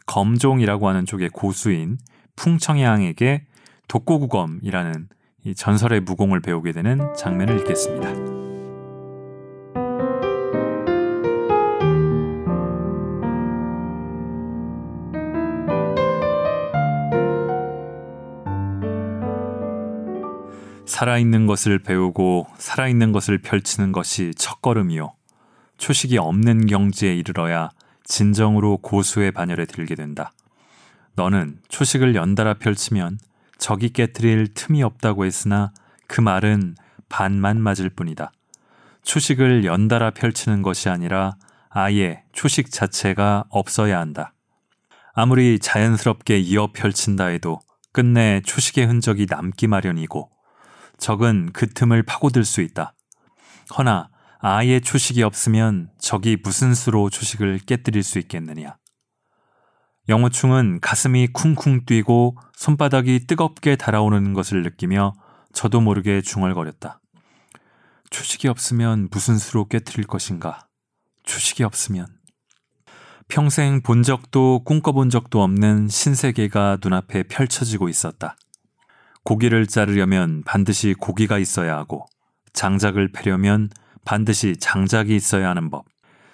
검종이라고 0.07 0.89
하는 0.89 1.07
쪽의 1.07 1.29
고수인 1.29 1.99
풍청양에게 2.35 3.45
독고구검이라는 3.87 5.09
이 5.45 5.55
전설의 5.55 6.01
무공을 6.01 6.41
배우게 6.41 6.73
되는 6.73 7.15
장면을 7.15 7.61
읽겠습니다. 7.61 8.32
살아있는 20.93 21.47
것을 21.47 21.79
배우고 21.79 22.49
살아있는 22.59 23.13
것을 23.13 23.39
펼치는 23.39 23.93
것이 23.93 24.33
첫걸음이요. 24.37 25.15
초식이 25.79 26.19
없는 26.19 26.67
경지에 26.67 27.17
이르러야 27.17 27.71
진정으로 28.05 28.77
고수의 28.77 29.33
반열에 29.33 29.65
들게 29.65 29.95
된다. 29.95 30.33
너는 31.15 31.61
초식을 31.71 32.15
연달아 32.15 32.55
펼치면 32.55 33.19
적이 33.57 33.89
깨뜨릴 33.89 34.53
틈이 34.53 34.83
없다고 34.83 35.25
했으나 35.25 35.73
그 36.09 36.21
말은 36.21 36.77
반만 37.09 37.59
맞을 37.59 37.89
뿐이다. 37.89 38.31
초식을 39.03 39.65
연달아 39.65 40.11
펼치는 40.11 40.61
것이 40.61 40.91
아니라 40.91 41.37
아예 41.71 42.23
초식 42.33 42.71
자체가 42.71 43.45
없어야 43.49 43.99
한다. 43.99 44.35
아무리 45.15 45.59
자연스럽게 45.59 46.39
이어 46.39 46.71
펼친다 46.71 47.29
해도 47.29 47.61
끝내 47.93 48.43
초식의 48.45 48.85
흔적이 48.85 49.25
남기 49.27 49.67
마련이고 49.67 50.29
적은 51.03 51.51
그 51.53 51.69
틈을 51.69 52.05
파고들 52.05 52.45
수 52.45 52.61
있다. 52.61 52.95
허나 53.77 54.09
아예 54.39 54.79
초식이 54.79 55.25
없으면 55.25 55.91
적이 55.99 56.37
무슨 56.45 56.75
수로 56.75 57.11
초식을 57.11 57.59
깨뜨릴 57.67 58.05
수 58.05 58.21
있겠느냐. 58.21 58.77
영호충은 60.09 60.79
가슴이 60.81 61.29
쿵쿵 61.33 61.87
뛰고 61.87 62.37
손바닥이 62.57 63.27
뜨겁게 63.27 63.75
달아오르는 63.75 64.33
것을 64.33 64.63
느끼며 64.63 65.15
저도 65.53 65.81
모르게 65.81 66.21
중얼거렸다. 66.21 67.01
초식이 68.11 68.47
없으면 68.47 69.09
무슨 69.11 69.39
수로 69.39 69.67
깨뜨릴 69.67 70.07
것인가? 70.07 70.69
초식이 71.25 71.65
없으면. 71.65 72.07
평생 73.27 73.83
본 73.83 74.05
적도 74.05 74.63
꿈꿔본 74.65 75.11
적도 75.11 75.43
없는 75.43 75.89
신세계가 75.89 76.79
눈앞에 76.81 77.25
펼쳐지고 77.25 77.89
있었다. 77.89 78.37
고기를 79.25 79.67
자르려면 79.67 80.43
반드시 80.45 80.95
고기가 80.95 81.39
있어야 81.39 81.77
하고 81.77 82.07
장작을 82.53 83.13
패려면 83.13 83.71
반드시 84.05 84.57
장작이 84.57 85.15
있어야 85.15 85.51
하는 85.51 85.71
법. 85.71 85.85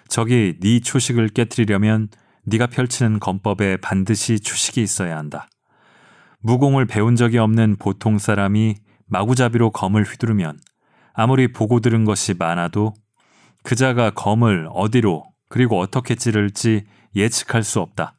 저기 0.08 0.54
네 0.60 0.80
초식을 0.80 1.28
깨뜨리려면 1.28 2.08
네가 2.44 2.68
펼치는 2.68 3.20
검법에 3.20 3.76
반드시 3.76 4.40
초식이 4.40 4.82
있어야 4.82 5.18
한다. 5.18 5.48
무공을 6.40 6.86
배운 6.86 7.14
적이 7.14 7.38
없는 7.38 7.76
보통 7.78 8.18
사람이 8.18 8.76
마구잡이로 9.06 9.70
검을 9.70 10.04
휘두르면 10.04 10.58
아무리 11.12 11.52
보고 11.52 11.80
들은 11.80 12.04
것이 12.04 12.34
많아도 12.38 12.94
그자가 13.64 14.10
검을 14.10 14.68
어디로 14.72 15.24
그리고 15.48 15.78
어떻게 15.78 16.14
찌를지 16.14 16.84
예측할 17.16 17.64
수 17.64 17.80
없다. 17.80 18.14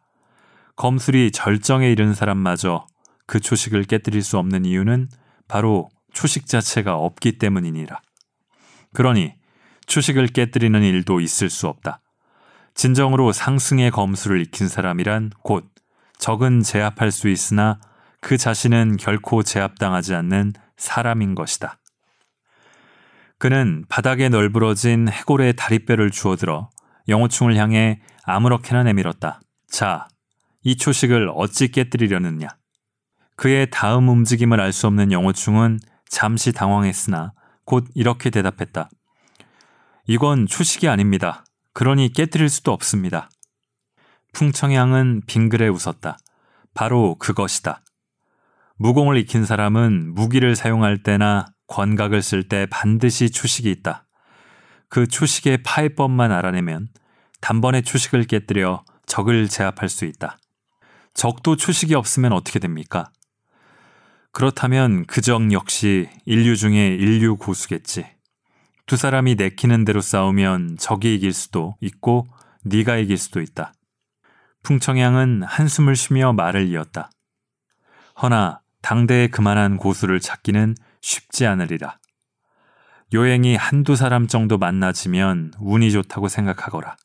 검술이 0.76 1.32
절정에 1.32 1.92
이른 1.92 2.14
사람마저 2.14 2.86
그 3.30 3.40
초식을 3.40 3.84
깨뜨릴 3.84 4.24
수 4.24 4.40
없는 4.40 4.66
이유는 4.66 5.08
바로 5.48 5.88
초식 6.14 6.48
자체가 6.48 6.96
없기 6.96 7.38
때문이니라. 7.38 8.02
그러니 8.96 9.36
초식을 9.86 10.30
깨뜨리는 10.30 10.82
일도 10.82 11.20
있을 11.20 11.52
수 11.52 11.68
없다. 11.68 12.02
진정으로 12.74 13.32
상승의 13.32 13.92
검수를 13.92 14.42
익힌 14.42 14.68
사람이란 14.68 15.30
곧 15.44 15.70
적은 16.18 16.64
제압할 16.64 17.12
수 17.12 17.30
있으나 17.30 17.80
그 18.20 18.36
자신은 18.36 18.98
결코 18.98 19.44
제압당하지 19.44 20.16
않는 20.16 20.54
사람인 20.78 21.36
것이다. 21.36 21.78
그는 23.38 23.86
바닥에 23.90 24.30
널브러진 24.30 25.08
해골의 25.08 25.56
다리뼈를 25.56 26.10
주워들어 26.10 26.72
영호충을 27.08 27.58
향해 27.58 28.02
아무렇게나 28.24 28.82
내밀었다. 28.82 29.40
자, 29.70 30.08
이 30.64 30.78
초식을 30.78 31.32
어찌 31.36 31.68
깨뜨리려느냐? 31.68 32.59
그의 33.40 33.70
다음 33.72 34.10
움직임을 34.10 34.60
알 34.60 34.74
수 34.74 34.86
없는 34.88 35.14
영호충은 35.14 35.80
잠시 36.10 36.52
당황했으나 36.52 37.32
곧 37.64 37.88
이렇게 37.96 38.30
대답했다. 38.30 38.90
이건 40.08 40.46
초식이 40.46 40.90
아닙니다. 40.90 41.46
그러니 41.74 42.12
깨뜨릴 42.12 42.50
수도 42.50 42.74
없습니다. 42.74 43.30
풍청양은 44.34 45.22
빙그레 45.26 45.70
웃었다. 45.70 46.18
바로 46.74 47.16
그것이다. 47.16 47.82
무공을 48.76 49.16
익힌 49.16 49.46
사람은 49.46 50.16
무기를 50.16 50.58
사용할 50.58 51.02
때나 51.02 51.46
권각을 51.68 52.22
쓸 52.22 52.50
때 52.50 52.66
반드시 52.70 53.30
초식이 53.30 53.72
있다. 53.72 54.06
그 54.90 55.08
초식의 55.08 55.64
파해법만 55.64 56.34
알아내면 56.34 56.90
단번에 57.40 57.84
초식을 57.84 58.26
깨뜨려 58.26 58.84
적을 59.06 59.48
제압할 59.48 59.88
수 59.88 60.04
있다. 60.04 60.38
적도 61.14 61.56
초식이 61.56 61.96
없으면 61.96 62.34
어떻게 62.34 62.60
됩니까? 62.60 63.10
그렇다면 64.40 65.06
그적 65.06 65.52
역시 65.52 66.08
인류 66.24 66.56
중에 66.56 66.96
인류 66.96 67.36
고수겠지. 67.36 68.06
두 68.86 68.96
사람이 68.96 69.36
내키는 69.36 69.84
대로 69.84 70.00
싸우면 70.00 70.78
적이 70.78 71.16
이길 71.16 71.34
수도 71.34 71.76
있고 71.82 72.26
네가 72.64 72.96
이길 72.96 73.18
수도 73.18 73.42
있다. 73.42 73.74
풍청양은 74.64 75.44
한숨을 75.44 75.98
쉬며 75.98 76.32
말을 76.32 76.70
이었다. 76.70 77.10
허나 78.22 78.62
당대에 78.82 79.28
그만한 79.28 79.76
고수를 79.76 80.22
찾기는 80.22 80.76
쉽지 81.02 81.46
않으리라. 81.46 82.00
요행이 83.14 83.58
한두 83.58 83.98
사람 83.98 84.28
정도 84.28 84.58
만나지면 84.58 85.52
운이 85.60 85.92
좋다고 85.92 86.30
생각하거라. 86.30 86.96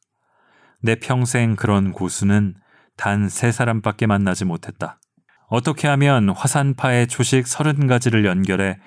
내 0.85 0.95
평생 1.01 1.57
그런 1.57 1.91
고수는 1.91 2.55
단 2.97 3.29
세 3.29 3.51
사람밖에 3.51 4.07
만나지 4.07 4.45
못했다. 4.45 5.01
어떻게 5.49 5.89
하면 5.89 6.31
화산파의 6.31 7.09
초식 7.09 7.47
서른 7.47 7.87
가지를 7.87 8.25
연결해 8.25 8.79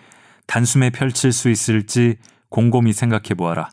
단숨에 0.47 0.89
펼칠 0.89 1.31
수 1.31 1.49
있을지 1.49 2.17
곰곰이 2.49 2.93
생각해 2.93 3.35
보아라. 3.37 3.69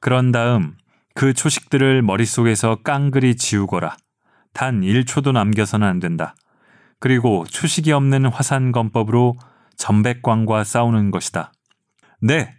그런 0.00 0.32
다음 0.32 0.76
그 1.14 1.32
초식들을 1.32 2.02
머릿속에서 2.02 2.76
깡그리 2.82 3.36
지우거라. 3.36 3.96
단 4.52 4.82
1초도 4.82 5.32
남겨서는 5.32 5.86
안 5.86 5.98
된다. 6.00 6.34
그리고 7.00 7.44
초식이 7.48 7.92
없는 7.92 8.26
화산검법으로 8.26 9.36
전백광과 9.76 10.64
싸우는 10.64 11.10
것이다. 11.10 11.52
네! 12.20 12.54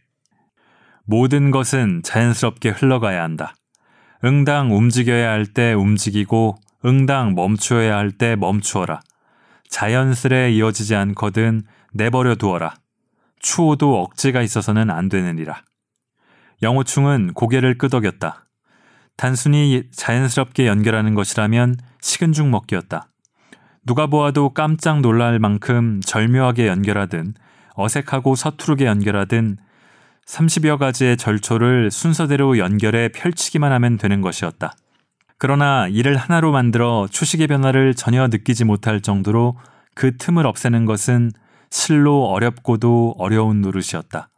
모든 1.06 1.52
것은 1.52 2.02
자연스럽게 2.04 2.70
흘러가야 2.70 3.24
한다. 3.24 3.54
응당 4.24 4.76
움직여야 4.76 5.30
할 5.30 5.46
때 5.46 5.74
움직이고 5.74 6.58
응당 6.84 7.36
멈추어야 7.36 7.96
할 7.96 8.12
때 8.12 8.36
멈추어라. 8.36 9.02
자연스레 9.76 10.54
이어지지 10.54 10.96
않거든 10.96 11.64
내버려 11.92 12.36
두어라. 12.36 12.76
추호도 13.40 14.04
억제가 14.04 14.42
있어서는 14.42 14.90
안 14.90 15.10
되느니라. 15.10 15.64
영호충은 16.62 17.34
고개를 17.34 17.78
끄덕였다. 17.78 18.48
단순히 19.18 19.84
자연스럽게 19.92 20.66
연결하는 20.66 21.14
것이라면 21.14 21.76
식은 22.00 22.32
죽 22.32 22.48
먹기였다. 22.48 23.10
누가 23.86 24.08
보아도 24.08 24.54
깜짝 24.54 25.02
놀랄 25.02 25.40
만큼 25.40 26.00
절묘하게 26.06 26.68
연결하든 26.68 27.34
어색하고 27.74 28.36
서투르게 28.36 28.86
연결하든 28.86 29.58
30여 30.26 30.78
가지의 30.78 31.18
절초를 31.18 31.92
순서대로 31.92 32.60
연결해 32.60 33.10
펼치기만 33.10 33.74
하면 33.74 33.98
되는 33.98 34.22
것이었다. 34.22 34.72
그러나 35.38 35.88
이를 35.88 36.16
하나로 36.18 36.52
만들어 36.52 37.08
초식의 37.12 37.48
변화를 37.48 37.94
전혀 37.94 38.28
느끼지 38.28 38.64
못할 38.64 39.02
정도로 39.02 39.58
그 39.94 40.18
틈을 40.18 40.46
없애는 40.46 40.86
것은 40.86 41.32
실로 41.70 42.26
어렵고도 42.26 43.16
어려운 43.18 43.62
노릇이었다. 43.62 44.30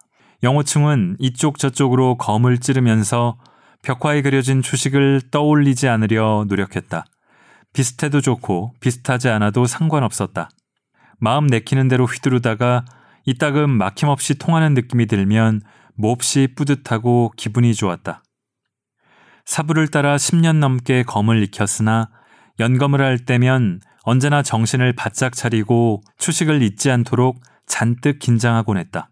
영호충은 0.44 1.18
이쪽 1.20 1.60
저쪽으로 1.60 2.18
검을 2.18 2.60
찌르면서 2.60 3.38
벽화에 3.84 4.22
그려진 4.22 4.62
초식을 4.62 5.22
떠올리지 5.32 5.88
않으려 5.88 6.46
노력했다. 6.48 7.06
비슷해도 7.74 8.22
좋고 8.22 8.74
비슷하지 8.80 9.30
않아도 9.30 9.66
상관없었다. 9.66 10.50
마음 11.20 11.48
내키는 11.48 11.88
대로 11.88 12.06
휘두르다가 12.06 12.86
이따금 13.26 13.70
막힘없이 13.70 14.38
통하는 14.38 14.74
느낌이 14.74 15.06
들면 15.06 15.62
몹시 15.96 16.48
뿌듯하고 16.56 17.34
기분이 17.36 17.74
좋았다. 17.74 18.24
사부를 19.48 19.88
따라 19.88 20.18
10년 20.18 20.58
넘게 20.58 21.04
검을 21.04 21.42
익혔으나 21.42 22.10
연검을 22.60 23.02
할 23.02 23.18
때면 23.18 23.80
언제나 24.04 24.44
정신을 24.44 24.94
바짝 24.94 25.34
차리고 25.34 26.02
추식을 26.18 26.62
잊지 26.62 26.92
않도록 26.92 27.42
잔뜩 27.66 28.20
긴장하곤 28.20 28.78
했다. 28.78 29.10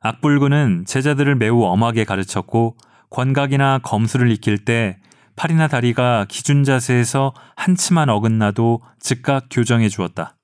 악불군은 0.00 0.86
제자들을 0.86 1.36
매우 1.36 1.64
엄하게 1.64 2.04
가르쳤고 2.04 2.78
권각이나 3.10 3.78
검수를 3.82 4.30
익힐 4.30 4.64
때 4.64 4.96
팔이나 5.36 5.68
다리가 5.68 6.24
기준 6.30 6.64
자세에서 6.64 7.34
한치만 7.54 8.08
어긋나도 8.08 8.80
즉각 9.00 9.48
교정해 9.50 9.90
주었다. 9.90 10.34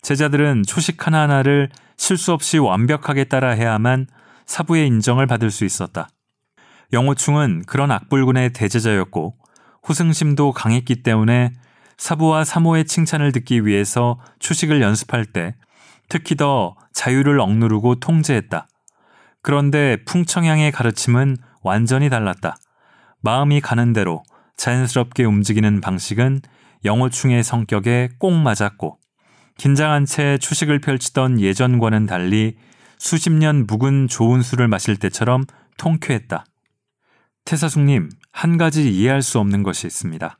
제자들은 0.00 0.62
초식 0.66 1.06
하나하나를 1.06 1.68
실수 1.98 2.32
없이 2.32 2.56
완벽하게 2.56 3.24
따라해야만 3.24 4.06
사부의 4.46 4.86
인정을 4.86 5.26
받을 5.26 5.50
수 5.50 5.66
있었다. 5.66 6.08
영호충은 6.92 7.64
그런 7.66 7.90
악불군의 7.90 8.52
대제자였고 8.52 9.34
호승심도 9.88 10.52
강했기 10.52 11.02
때문에 11.02 11.52
사부와 11.96 12.44
사모의 12.44 12.84
칭찬을 12.84 13.32
듣기 13.32 13.64
위해서 13.64 14.20
추식을 14.38 14.82
연습할 14.82 15.24
때 15.24 15.54
특히 16.08 16.36
더 16.36 16.74
자유를 16.92 17.40
억누르고 17.40 17.96
통제했다. 18.00 18.68
그런데 19.40 19.96
풍청향의 20.04 20.72
가르침은 20.72 21.36
완전히 21.62 22.10
달랐다. 22.10 22.56
마음이 23.20 23.60
가는 23.60 23.92
대로 23.92 24.22
자연스럽게 24.56 25.24
움직이는 25.24 25.80
방식은 25.80 26.40
영호충의 26.84 27.42
성격에 27.42 28.10
꼭 28.18 28.32
맞았고 28.32 28.98
긴장한 29.56 30.06
채 30.06 30.38
추식을 30.38 30.80
펼치던 30.80 31.40
예전과는 31.40 32.06
달리 32.06 32.56
수십 32.98 33.32
년 33.32 33.66
묵은 33.66 34.08
좋은 34.08 34.42
술을 34.42 34.68
마실 34.68 34.96
때처럼 34.96 35.44
통쾌했다. 35.76 36.44
태사숙님, 37.44 38.10
한 38.30 38.56
가지 38.56 38.90
이해할 38.90 39.22
수 39.22 39.38
없는 39.38 39.62
것이 39.62 39.86
있습니다. 39.86 40.38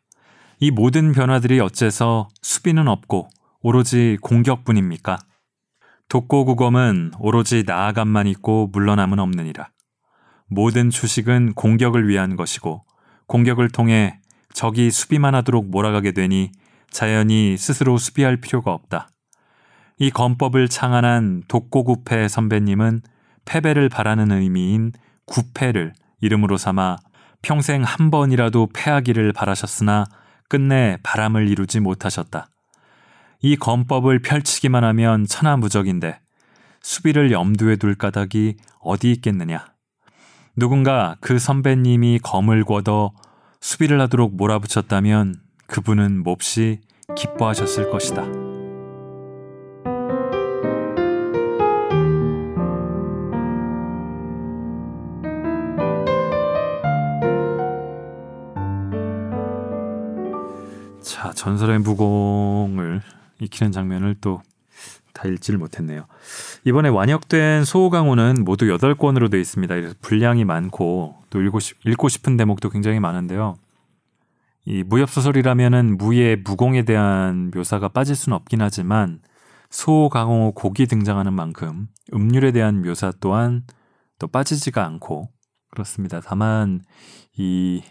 이 0.61 0.71
모든 0.71 1.13
변화들이 1.13 1.61
어째서 1.61 2.29
수비는 2.41 2.89
없고 2.89 3.29
오로지 3.61 4.19
공격뿐입니까? 4.23 5.19
독고구검은 6.09 7.13
오로지 7.19 7.65
나아감만 7.67 8.27
있고 8.29 8.69
물러남은 8.73 9.19
없느니라. 9.19 9.71
모든 10.47 10.91
추식은 10.91 11.55
공격을 11.55 12.09
위한 12.09 12.37
것이고 12.37 12.85
공격을 13.27 13.71
통해 13.71 14.21
적이 14.53 14.91
수비만 14.91 15.35
하도록 15.35 15.69
몰아가게 15.69 16.13
되니 16.13 16.53
자연히 16.91 17.57
스스로 17.57 17.97
수비할 17.97 18.37
필요가 18.37 18.73
없다. 18.73 19.09
이 19.99 20.11
검법을 20.11 20.69
창안한 20.69 21.45
독고구패 21.49 22.29
선배님은 22.29 23.03
패배를 23.45 23.89
바라는 23.89 24.31
의미인 24.31 24.93
구패를 25.27 25.95
이름으로 26.23 26.57
삼아 26.57 26.97
평생 27.43 27.83
한 27.83 28.11
번이라도 28.11 28.71
패하기를 28.73 29.33
바라셨으나 29.35 30.07
끝내 30.49 30.97
바람을 31.03 31.49
이루지 31.49 31.81
못하셨다. 31.81 32.49
이 33.41 33.57
검법을 33.57 34.23
펼치기만 34.23 34.85
하면 34.85 35.27
천하무적인데 35.27 36.21
수비를 36.81 37.33
염두에 37.33 37.77
둘 37.77 37.95
까닭이 37.95 38.57
어디 38.81 39.11
있겠느냐. 39.13 39.67
누군가 40.57 41.17
그 41.21 41.39
선배님이 41.39 42.21
검을 42.23 42.65
걷어 42.65 43.13
수비를 43.61 44.01
하도록 44.03 44.35
몰아붙였다면 44.37 45.37
그분은 45.67 46.23
몹시 46.23 46.81
기뻐하셨을 47.17 47.91
것이다. 47.91 48.52
전설의 61.43 61.81
무공을 61.81 63.03
익히는 63.41 63.73
장면을 63.73 64.17
또 64.21 64.43
다 65.13 65.29
읽지를 65.29 65.59
못했네요. 65.59 66.07
이번에 66.65 66.89
완역된 66.89 67.65
소호강호는 67.65 68.45
모두 68.45 68.67
8권으로 68.67 69.31
되어 69.31 69.41
있습니다. 69.41 69.75
그래서 69.75 69.95
분량이 70.01 70.45
많고 70.45 71.17
또 71.31 71.43
읽고, 71.43 71.61
싶, 71.61 71.79
읽고 71.87 72.09
싶은 72.09 72.37
대목도 72.37 72.71
굉장히 72.71 73.01
많은데요. 73.01 73.57
이 74.65 74.83
무협소설이라면은 74.85 75.99
무의 75.99 76.37
무공에 76.37 76.83
대한 76.85 77.51
묘사가 77.55 77.89
빠질 77.89 78.15
수는 78.15 78.37
없긴 78.37 78.63
하지만 78.63 79.21
소강호 79.71 80.53
곡이 80.53 80.87
등장하는 80.87 81.33
만큼 81.33 81.89
음률에 82.15 82.53
대한 82.53 82.83
묘사 82.83 83.13
또한 83.21 83.65
또 84.19 84.29
빠지지가 84.29 84.85
않고 84.85 85.31
그렇습니다. 85.71 86.21
다만 86.21 86.83
이 87.37 87.83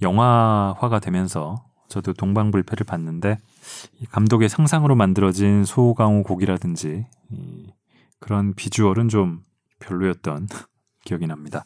영화화가 0.00 0.98
되면서 0.98 1.64
저도 1.92 2.14
동방불패를 2.14 2.86
봤는데 2.86 3.38
이 4.00 4.06
감독의 4.06 4.48
상상으로 4.48 4.96
만들어진 4.96 5.66
소강호 5.66 6.22
곡이라든지 6.22 7.04
그런 8.18 8.54
비주얼은 8.54 9.10
좀 9.10 9.40
별로였던 9.80 10.48
기억이 11.04 11.26
납니다. 11.26 11.64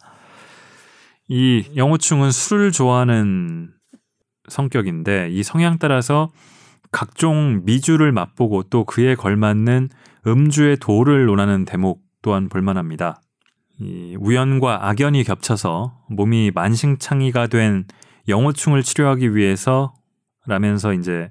이 1.28 1.70
영호충은 1.76 2.32
술을 2.32 2.72
좋아하는 2.72 3.70
성격인데 4.48 5.30
이 5.30 5.44
성향 5.44 5.78
따라서 5.78 6.32
각종 6.90 7.62
미주를 7.64 8.10
맛보고 8.10 8.64
또 8.64 8.84
그에 8.84 9.14
걸맞는 9.14 9.90
음주의 10.26 10.76
도를 10.76 11.26
논하는 11.26 11.64
대목 11.64 12.02
또한 12.20 12.48
볼만합니다. 12.48 13.20
이 13.78 14.16
우연과 14.18 14.88
악연이 14.88 15.22
겹쳐서 15.22 16.00
몸이 16.08 16.50
만신창이가 16.52 17.46
된 17.46 17.84
영호충을 18.26 18.82
치료하기 18.82 19.36
위해서 19.36 19.95
라면서 20.46 20.92
이제 20.92 21.30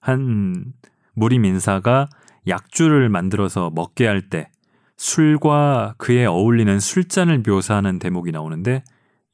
한 0.00 0.72
무림 1.14 1.44
인사가 1.44 2.08
약주를 2.46 3.08
만들어서 3.08 3.70
먹게 3.74 4.06
할 4.06 4.28
때 4.28 4.48
술과 4.96 5.94
그에 5.98 6.24
어울리는 6.24 6.80
술잔을 6.80 7.42
묘사하는 7.46 7.98
대목이 7.98 8.32
나오는데 8.32 8.82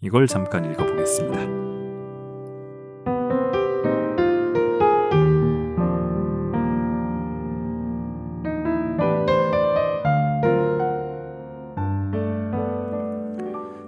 이걸 0.01 0.27
잠깐 0.27 0.65
읽어보겠습니다. 0.73 1.63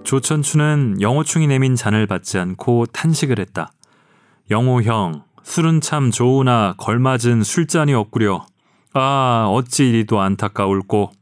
조천추는 0.05 1.01
영호충이 1.01 1.49
내민 1.49 1.75
잔을 1.75 2.07
받지 2.07 2.39
않고 2.39 2.87
탄식을 2.87 3.41
했다. 3.41 3.73
영호 4.51 4.83
형, 4.83 5.25
술은 5.43 5.81
참 5.81 6.11
좋으나 6.11 6.75
걸맞은 6.77 7.43
술잔이 7.43 7.95
없구려. 7.95 8.45
아, 8.93 9.47
어찌 9.49 9.89
이리도 9.89 10.21
안타까울꼬. 10.21 11.13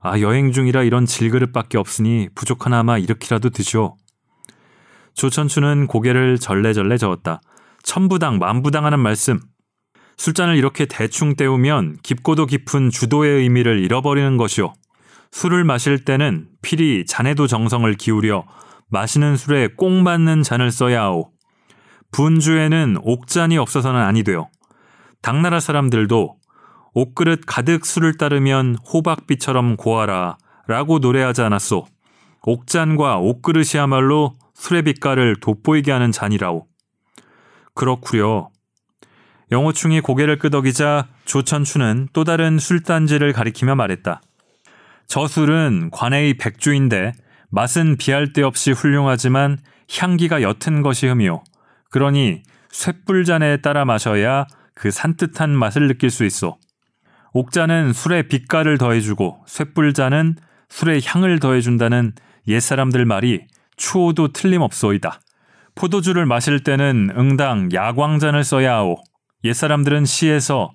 아, 0.00 0.18
여행 0.20 0.50
중이라 0.50 0.84
이런 0.84 1.04
질그릇밖에 1.04 1.76
없으니 1.76 2.30
부족하나마 2.34 2.96
이렇게라도 2.96 3.50
드시오. 3.50 3.96
조천추는 5.12 5.86
고개를 5.86 6.38
절레절레 6.38 6.96
저었다. 6.96 7.42
천부당 7.82 8.38
만부당 8.38 8.86
하는 8.86 9.00
말씀. 9.00 9.38
술잔을 10.16 10.56
이렇게 10.56 10.86
대충 10.86 11.36
때우면 11.36 11.98
깊고도 12.02 12.46
깊은 12.46 12.88
주도의 12.88 13.42
의미를 13.42 13.84
잃어버리는 13.84 14.38
것이오. 14.38 14.72
술을 15.30 15.64
마실 15.64 16.06
때는 16.06 16.48
필히 16.62 17.04
잔에도 17.04 17.46
정성을 17.46 17.92
기울여 17.94 18.46
마시는 18.88 19.36
술에 19.36 19.68
꼭 19.76 19.90
맞는 19.90 20.42
잔을 20.42 20.70
써야 20.70 21.02
하오. 21.02 21.33
분주에는 22.14 22.98
옥잔이 23.02 23.58
없어서는 23.58 24.00
아니 24.00 24.22
되요. 24.22 24.48
당나라 25.20 25.58
사람들도 25.58 26.36
옥그릇 26.92 27.40
가득 27.44 27.84
술을 27.84 28.16
따르면 28.16 28.76
호박비처럼 28.76 29.76
고하라 29.76 30.38
라고 30.68 31.00
노래하지 31.00 31.42
않았소. 31.42 31.86
옥잔과 32.42 33.18
옥그릇이야말로 33.18 34.36
술의 34.54 34.82
빛깔을 34.82 35.40
돋보이게 35.40 35.90
하는 35.90 36.12
잔이라오. 36.12 36.66
그렇구려. 37.74 38.48
영호충이 39.50 40.00
고개를 40.00 40.38
끄덕이자 40.38 41.08
조천추는 41.24 42.10
또 42.12 42.22
다른 42.22 42.60
술단지를 42.60 43.32
가리키며 43.32 43.74
말했다. 43.74 44.20
저 45.08 45.26
술은 45.26 45.90
관해의 45.90 46.34
백주인데 46.34 47.12
맛은 47.50 47.96
비할 47.96 48.32
데 48.32 48.42
없이 48.42 48.70
훌륭하지만 48.70 49.58
향기가 49.98 50.42
옅은 50.42 50.82
것이 50.82 51.08
흠이요. 51.08 51.42
그러니 51.94 52.42
쇳불잔에 52.72 53.58
따라 53.58 53.84
마셔야 53.84 54.46
그 54.74 54.90
산뜻한 54.90 55.50
맛을 55.50 55.86
느낄 55.86 56.10
수 56.10 56.24
있어. 56.24 56.56
옥자는 57.34 57.92
술에 57.92 58.22
빛깔을 58.22 58.78
더해주고 58.78 59.44
쇳불잔은 59.46 60.34
술에 60.68 60.98
향을 61.04 61.38
더해준다는 61.38 62.14
옛사람들 62.48 63.04
말이 63.04 63.46
추호도 63.76 64.32
틀림없소이다. 64.32 65.20
포도주를 65.76 66.26
마실 66.26 66.64
때는 66.64 67.12
응당 67.16 67.68
야광잔을 67.72 68.42
써야 68.42 68.74
하오. 68.78 68.96
옛사람들은 69.44 70.04
시에서 70.04 70.72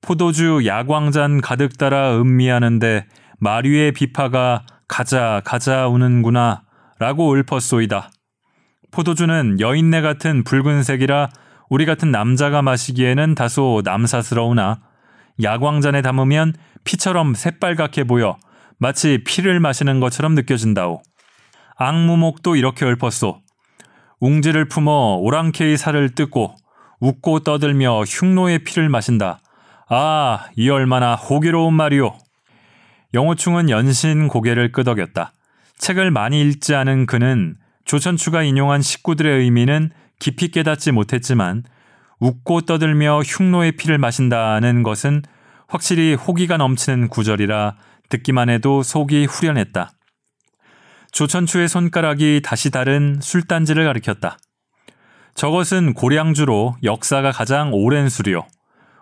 포도주 0.00 0.62
야광잔 0.66 1.40
가득 1.40 1.78
따라 1.78 2.16
음미하는데 2.16 3.08
마류의 3.40 3.90
비파가 3.90 4.62
가자 4.86 5.42
가자 5.44 5.88
우는구나 5.88 6.62
라고 7.00 7.36
읊었소이다. 7.36 8.12
포도주는 8.90 9.60
여인네 9.60 10.00
같은 10.00 10.44
붉은색이라 10.44 11.30
우리 11.68 11.86
같은 11.86 12.10
남자가 12.10 12.62
마시기에는 12.62 13.34
다소 13.34 13.82
남사스러우나 13.84 14.80
야광잔에 15.42 16.02
담으면 16.02 16.54
피처럼 16.84 17.34
새빨갛게 17.34 18.04
보여 18.04 18.36
마치 18.78 19.22
피를 19.24 19.60
마시는 19.60 20.00
것처럼 20.00 20.34
느껴진다오. 20.34 21.02
악무목도 21.76 22.56
이렇게 22.56 22.86
읊었소. 22.86 23.40
웅지를 24.20 24.68
품어 24.68 25.16
오랑캐의 25.20 25.76
살을 25.76 26.14
뜯고 26.14 26.54
웃고 27.00 27.40
떠들며 27.40 28.02
흉노의 28.02 28.64
피를 28.64 28.88
마신다. 28.88 29.40
아, 29.88 30.46
이 30.56 30.68
얼마나 30.68 31.14
호기로운 31.14 31.74
말이오. 31.74 32.16
영호충은 33.14 33.70
연신 33.70 34.28
고개를 34.28 34.72
끄덕였다. 34.72 35.32
책을 35.78 36.10
많이 36.10 36.40
읽지 36.42 36.74
않은 36.74 37.06
그는 37.06 37.56
조천추가 37.90 38.44
인용한 38.44 38.82
식구들의 38.82 39.40
의미는 39.40 39.90
깊이 40.20 40.52
깨닫지 40.52 40.92
못했지만 40.92 41.64
웃고 42.20 42.60
떠들며 42.60 43.22
흉노의 43.22 43.72
피를 43.72 43.98
마신다는 43.98 44.84
것은 44.84 45.22
확실히 45.66 46.14
호기가 46.14 46.56
넘치는 46.56 47.08
구절이라 47.08 47.74
듣기만 48.08 48.48
해도 48.48 48.84
속이 48.84 49.24
후련했다. 49.24 49.90
조천추의 51.10 51.66
손가락이 51.66 52.42
다시 52.44 52.70
다른 52.70 53.18
술단지를 53.20 53.84
가리켰다. 53.84 54.38
저것은 55.34 55.94
고량주로 55.94 56.76
역사가 56.84 57.32
가장 57.32 57.72
오랜 57.74 58.08
술이요. 58.08 58.46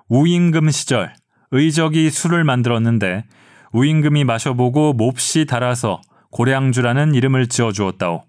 우임금 0.08 0.70
시절 0.70 1.12
의적이 1.50 2.08
술을 2.08 2.42
만들었는데 2.42 3.26
우임금이 3.72 4.24
마셔보고 4.24 4.94
몹시 4.94 5.44
달아서 5.44 6.00
고량주라는 6.30 7.14
이름을 7.14 7.48
지어 7.48 7.70
주었다오. 7.70 8.27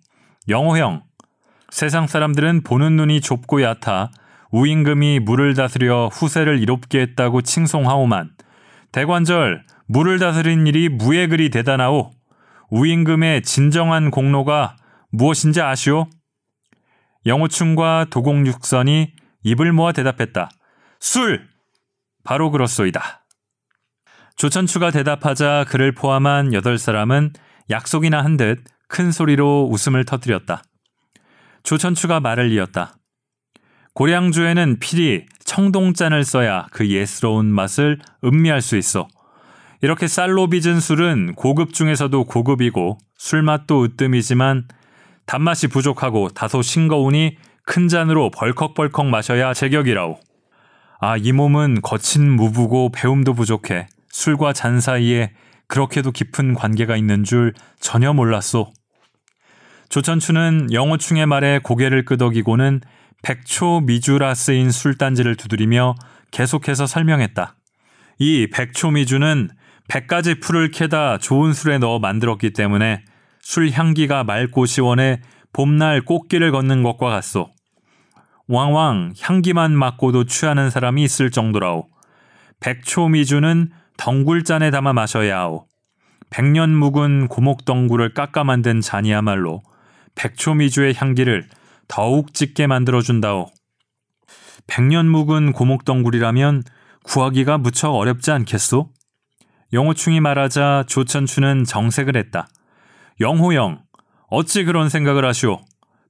영호형, 0.50 1.04
세상 1.70 2.08
사람들은 2.08 2.64
보는 2.64 2.96
눈이 2.96 3.22
좁고 3.22 3.62
얕아 3.62 4.10
우임금이 4.52 5.20
물을 5.20 5.54
다스려 5.54 6.08
후세를 6.12 6.60
이롭게 6.60 7.02
했다고 7.02 7.44
칭송하오만 7.44 8.32
대관절 8.92 9.64
물을 9.86 10.18
다스린 10.18 10.66
일이 10.66 10.90
무에 10.90 11.28
그리 11.28 11.50
대단하오. 11.52 12.12
우임금의 12.72 13.44
진정한 13.44 14.10
공로가 14.10 14.76
무엇인지 15.12 15.62
아시오? 15.62 16.08
영호충과 17.26 18.08
도공육선이 18.10 19.14
입을 19.44 19.72
모아 19.72 19.92
대답했다. 19.92 20.50
술! 21.00 21.48
바로 22.24 22.50
그렇소이다. 22.50 23.26
조천추가 24.36 24.90
대답하자 24.92 25.66
그를 25.68 25.92
포함한 25.94 26.54
여덟 26.54 26.78
사람은 26.78 27.34
약속이나 27.70 28.24
한 28.24 28.38
듯 28.38 28.64
큰 28.90 29.12
소리로 29.12 29.70
웃음을 29.72 30.04
터뜨렸다. 30.04 30.64
조천추가 31.64 32.20
말을 32.20 32.52
이었다. 32.52 32.96
고량주에는 33.94 34.80
필히 34.80 35.26
청동잔을 35.46 36.24
써야 36.24 36.68
그 36.72 36.90
예스러운 36.90 37.46
맛을 37.46 38.00
음미할 38.24 38.62
수 38.62 38.76
있어. 38.78 39.08
이렇게 39.82 40.08
쌀로 40.08 40.50
빚은 40.50 40.80
술은 40.80 41.36
고급 41.36 41.74
중에서도 41.74 42.26
고급이고 42.26 42.98
술맛도 43.18 43.84
으뜸이지만 43.84 44.68
단맛이 45.26 45.68
부족하고 45.68 46.30
다소 46.30 46.62
싱거우니 46.62 47.38
큰 47.64 47.88
잔으로 47.88 48.32
벌컥벌컥 48.32 49.06
마셔야 49.06 49.54
제격이라오. 49.54 50.20
아, 51.02 51.18
이 51.18 51.32
몸은 51.32 51.82
거친 51.82 52.36
무부고 52.36 52.92
배움도 52.92 53.36
부족해 53.36 53.88
술과 54.10 54.54
잔 54.54 54.82
사이에 54.82 55.32
그렇게도 55.68 56.12
깊은 56.12 56.56
관계가 56.56 56.98
있는 56.98 57.24
줄 57.24 57.54
전혀 57.80 58.12
몰랐소. 58.12 58.74
조천추는 59.90 60.72
영호충의 60.72 61.26
말에 61.26 61.60
고개를 61.64 62.06
끄덕이고는 62.06 62.82
백초 63.24 63.82
미주라 63.82 64.36
쓰인 64.36 64.70
술단지를 64.70 65.36
두드리며 65.36 65.96
계속해서 66.30 66.86
설명했다. 66.86 67.56
이 68.20 68.48
백초 68.54 68.92
미주는 68.92 69.50
100가지 69.88 70.40
풀을 70.40 70.70
캐다 70.70 71.18
좋은 71.18 71.54
술에 71.54 71.80
넣어 71.80 71.98
만들었기 71.98 72.54
때문에 72.54 73.04
술 73.42 73.72
향기가 73.72 74.24
맑고 74.24 74.68
시원해 74.68 75.22
봄날 75.54 76.02
꽃길을 76.02 76.52
걷는 76.52 76.84
것과 76.84 77.10
같소. 77.10 77.50
왕왕 78.48 79.14
향기만 79.20 79.76
맡고도 79.76 80.26
취하는 80.26 80.70
사람이 80.70 81.04
있을 81.04 81.32
정도라오. 81.32 81.88
백초 82.60 83.08
미주는 83.08 83.72
덩굴잔에 83.98 84.70
담아 84.70 84.94
마셔야 84.94 85.40
하오. 85.40 85.66
백년 86.30 86.76
묵은 86.76 87.28
고목덩굴을 87.28 88.14
깎아 88.14 88.44
만든 88.44 88.82
잔이야말로 88.82 89.64
백초미주의 90.16 90.94
향기를 90.96 91.48
더욱 91.88 92.34
짙게 92.34 92.68
만들어준다오. 92.68 93.48
백년 94.68 95.08
묵은 95.10 95.54
고목덩굴이라면 95.54 96.64
구하기가 97.04 97.58
무척 97.58 97.92
어렵지 97.92 98.32
않겠소? 98.32 98.92
영호충이 99.74 100.20
말하자 100.20 100.86
조천추는 100.88 101.64
정색을 101.64 102.16
했다. 102.18 102.48
영호영, 103.20 103.82
어찌 104.30 104.64
그런 104.64 104.90
생각을 104.90 105.26
하시오? 105.26 105.62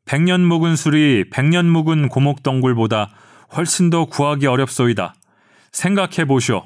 백년 0.06 0.42
묵은 0.42 0.76
술이 0.76 1.30
백년 1.30 1.70
묵은 1.70 2.10
고목덩굴보다 2.10 3.12
훨씬 3.56 3.90
더 3.90 4.06
구하기 4.06 4.48
어렵소이다. 4.48 5.14
생각해 5.72 6.26
보시오. 6.26 6.64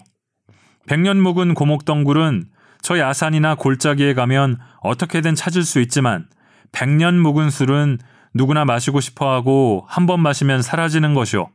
백년 0.88 1.22
묵은 1.22 1.54
고목덩굴은 1.54 2.46
저 2.82 3.00
야산이나 3.00 3.56
골짜기에 3.56 4.13
가면 4.13 4.60
어떻게든 4.82 5.36
찾을 5.36 5.63
수 5.63 5.80
있지만 5.82 6.28
백년 6.74 7.18
묵은 7.20 7.50
술은 7.50 8.00
누구나 8.34 8.66
마시고 8.66 9.00
싶어 9.00 9.32
하고 9.34 9.86
한 9.88 10.06
번 10.06 10.20
마시면 10.20 10.62
사라지는 10.62 11.14
것이오. 11.14 11.50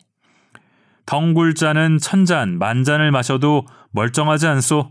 덩굴자는 1.04 1.98
천잔, 1.98 2.58
만잔을 2.58 3.10
마셔도 3.10 3.66
멀쩡하지 3.90 4.46
않소? 4.46 4.90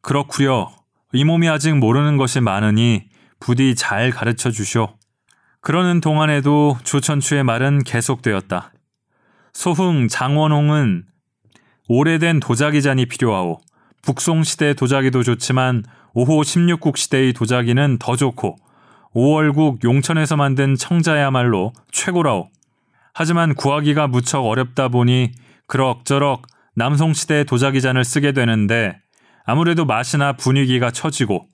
그렇구려. 0.00 0.72
이 1.12 1.24
몸이 1.24 1.48
아직 1.48 1.76
모르는 1.76 2.16
것이 2.16 2.40
많으니 2.40 3.04
부디 3.38 3.74
잘 3.74 4.10
가르쳐 4.10 4.50
주시오. 4.50 4.96
그러는 5.60 6.00
동안에도 6.00 6.78
조천추의 6.82 7.44
말은 7.44 7.84
계속되었다. 7.84 8.72
소흥 9.52 10.08
장원홍은 10.08 11.04
오래된 11.88 12.40
도자기 12.40 12.80
잔이 12.80 13.06
필요하오. 13.06 13.60
북송시대 14.02 14.74
도자기도 14.74 15.22
좋지만 15.22 15.84
5호 16.14 16.42
16국 16.42 16.96
시대의 16.96 17.32
도자기는 17.32 17.98
더 17.98 18.16
좋고 18.16 18.56
5월국 19.14 19.84
용천에서 19.84 20.36
만든 20.36 20.74
청자야말로 20.74 21.72
최고라오. 21.90 22.48
하지만 23.14 23.54
구하기가 23.54 24.08
무척 24.08 24.40
어렵다 24.46 24.88
보니 24.88 25.32
그럭저럭 25.66 26.46
남송시대 26.74 27.44
도자기 27.44 27.80
잔을 27.80 28.04
쓰게 28.04 28.32
되는데 28.32 28.98
아무래도 29.44 29.84
맛이나 29.84 30.32
분위기가 30.34 30.90
처지고 30.90 31.46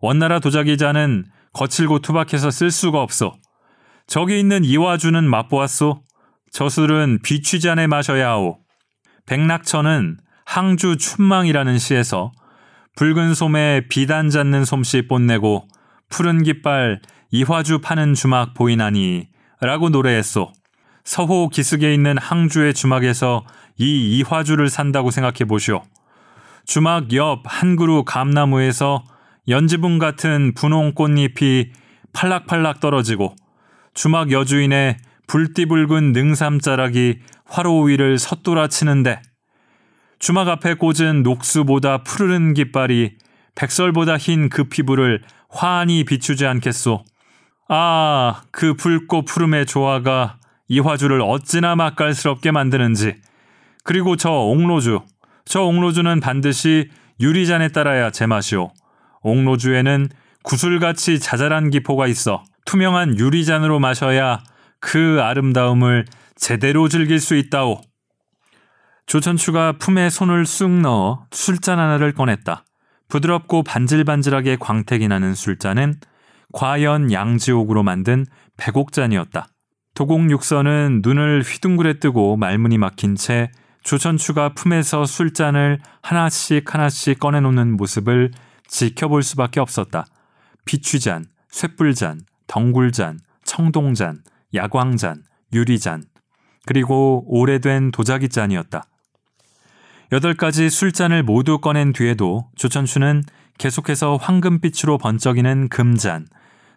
원나라 0.00 0.38
도자기잔은 0.38 1.24
거칠고 1.54 2.00
투박해서 2.00 2.50
쓸 2.50 2.70
수가 2.70 3.00
없어. 3.02 3.34
저기 4.06 4.38
있는 4.38 4.64
이화주는 4.64 5.28
맛보았소. 5.28 6.02
저 6.50 6.68
술은 6.68 7.20
비취잔에 7.22 7.86
마셔야 7.86 8.30
하오. 8.30 8.58
백낙천은 9.26 10.18
항주 10.46 10.96
춘망이라는 10.96 11.78
시에서 11.78 12.32
붉은 12.96 13.34
솜에 13.34 13.82
비단 13.88 14.30
잡는 14.30 14.64
솜씨 14.64 15.06
뽐내고 15.08 15.68
푸른 16.08 16.42
깃발 16.42 17.00
이화주 17.30 17.80
파는 17.80 18.14
주막 18.14 18.54
보이나니 18.54 19.28
라고 19.60 19.88
노래했소. 19.88 20.52
서호 21.04 21.48
기슭에 21.48 21.94
있는 21.94 22.18
항주의 22.18 22.74
주막에서 22.74 23.44
이 23.76 24.18
이화주를 24.18 24.68
산다고 24.68 25.10
생각해 25.10 25.46
보시오. 25.48 25.82
주막 26.66 27.12
옆 27.14 27.42
한 27.46 27.76
그루 27.76 28.04
감나무에서 28.04 29.04
연지붕 29.48 29.98
같은 29.98 30.52
분홍 30.54 30.92
꽃잎이 30.92 31.70
팔락팔락 32.12 32.80
떨어지고 32.80 33.34
주막 33.94 34.30
여주인의 34.30 34.98
불띠붉은 35.26 36.12
능삼자락이 36.12 37.20
화로 37.46 37.82
위를 37.82 38.18
섰돌아 38.18 38.68
치는데 38.68 39.20
주막 40.18 40.48
앞에 40.48 40.74
꽂은 40.74 41.22
녹수보다 41.22 42.02
푸르른 42.02 42.52
깃발이 42.52 43.16
백설보다 43.54 44.18
흰 44.18 44.50
그 44.50 44.64
피부를 44.64 45.22
환히 45.48 46.04
비추지 46.04 46.46
않겠소. 46.46 47.04
아, 47.68 48.42
그 48.50 48.74
붉고 48.74 49.24
푸름의 49.24 49.66
조화가 49.66 50.38
이 50.68 50.80
화주를 50.80 51.20
어찌나 51.22 51.76
맛깔스럽게 51.76 52.50
만드는지. 52.50 53.16
그리고 53.84 54.16
저 54.16 54.30
옥로주. 54.30 55.00
저 55.44 55.62
옥로주는 55.62 56.20
반드시 56.20 56.90
유리잔에 57.20 57.68
따라야 57.68 58.10
제맛이오. 58.10 58.70
옥로주에는 59.22 60.08
구슬같이 60.42 61.18
자잘한 61.18 61.70
기포가 61.70 62.06
있어 62.06 62.44
투명한 62.64 63.18
유리잔으로 63.18 63.80
마셔야 63.80 64.42
그 64.80 65.20
아름다움을 65.22 66.04
제대로 66.36 66.88
즐길 66.88 67.18
수 67.18 67.34
있다오. 67.34 67.80
조천추가 69.06 69.72
품에 69.78 70.10
손을 70.10 70.44
쑥 70.44 70.70
넣어 70.70 71.26
술잔 71.30 71.78
하나를 71.78 72.12
꺼냈다. 72.12 72.64
부드럽고 73.08 73.62
반질반질하게 73.62 74.56
광택이 74.56 75.08
나는 75.08 75.34
술잔은 75.34 76.00
과연 76.52 77.12
양지옥으로 77.12 77.82
만든 77.82 78.26
백옥잔이었다. 78.56 79.48
도곡 79.94 80.30
육선은 80.30 81.00
눈을 81.02 81.42
휘둥그레 81.42 81.98
뜨고 81.98 82.36
말문이 82.36 82.78
막힌 82.78 83.16
채 83.16 83.50
조천추가 83.82 84.50
품에서 84.54 85.06
술잔을 85.06 85.80
하나씩 86.02 86.72
하나씩 86.72 87.18
꺼내놓는 87.18 87.76
모습을 87.76 88.30
지켜볼 88.66 89.22
수밖에 89.22 89.60
없었다. 89.60 90.06
비취잔, 90.66 91.24
쇳불잔, 91.50 92.20
덩굴잔, 92.46 93.18
청동잔, 93.44 94.22
야광잔, 94.54 95.22
유리잔, 95.54 96.04
그리고 96.66 97.24
오래된 97.26 97.90
도자기잔이었다. 97.90 98.84
여덟 100.10 100.32
가지 100.34 100.70
술잔을 100.70 101.22
모두 101.22 101.58
꺼낸 101.58 101.92
뒤에도 101.92 102.48
조천추는 102.56 103.24
계속해서 103.58 104.16
황금빛으로 104.16 104.96
번쩍이는 104.96 105.68
금잔, 105.68 106.26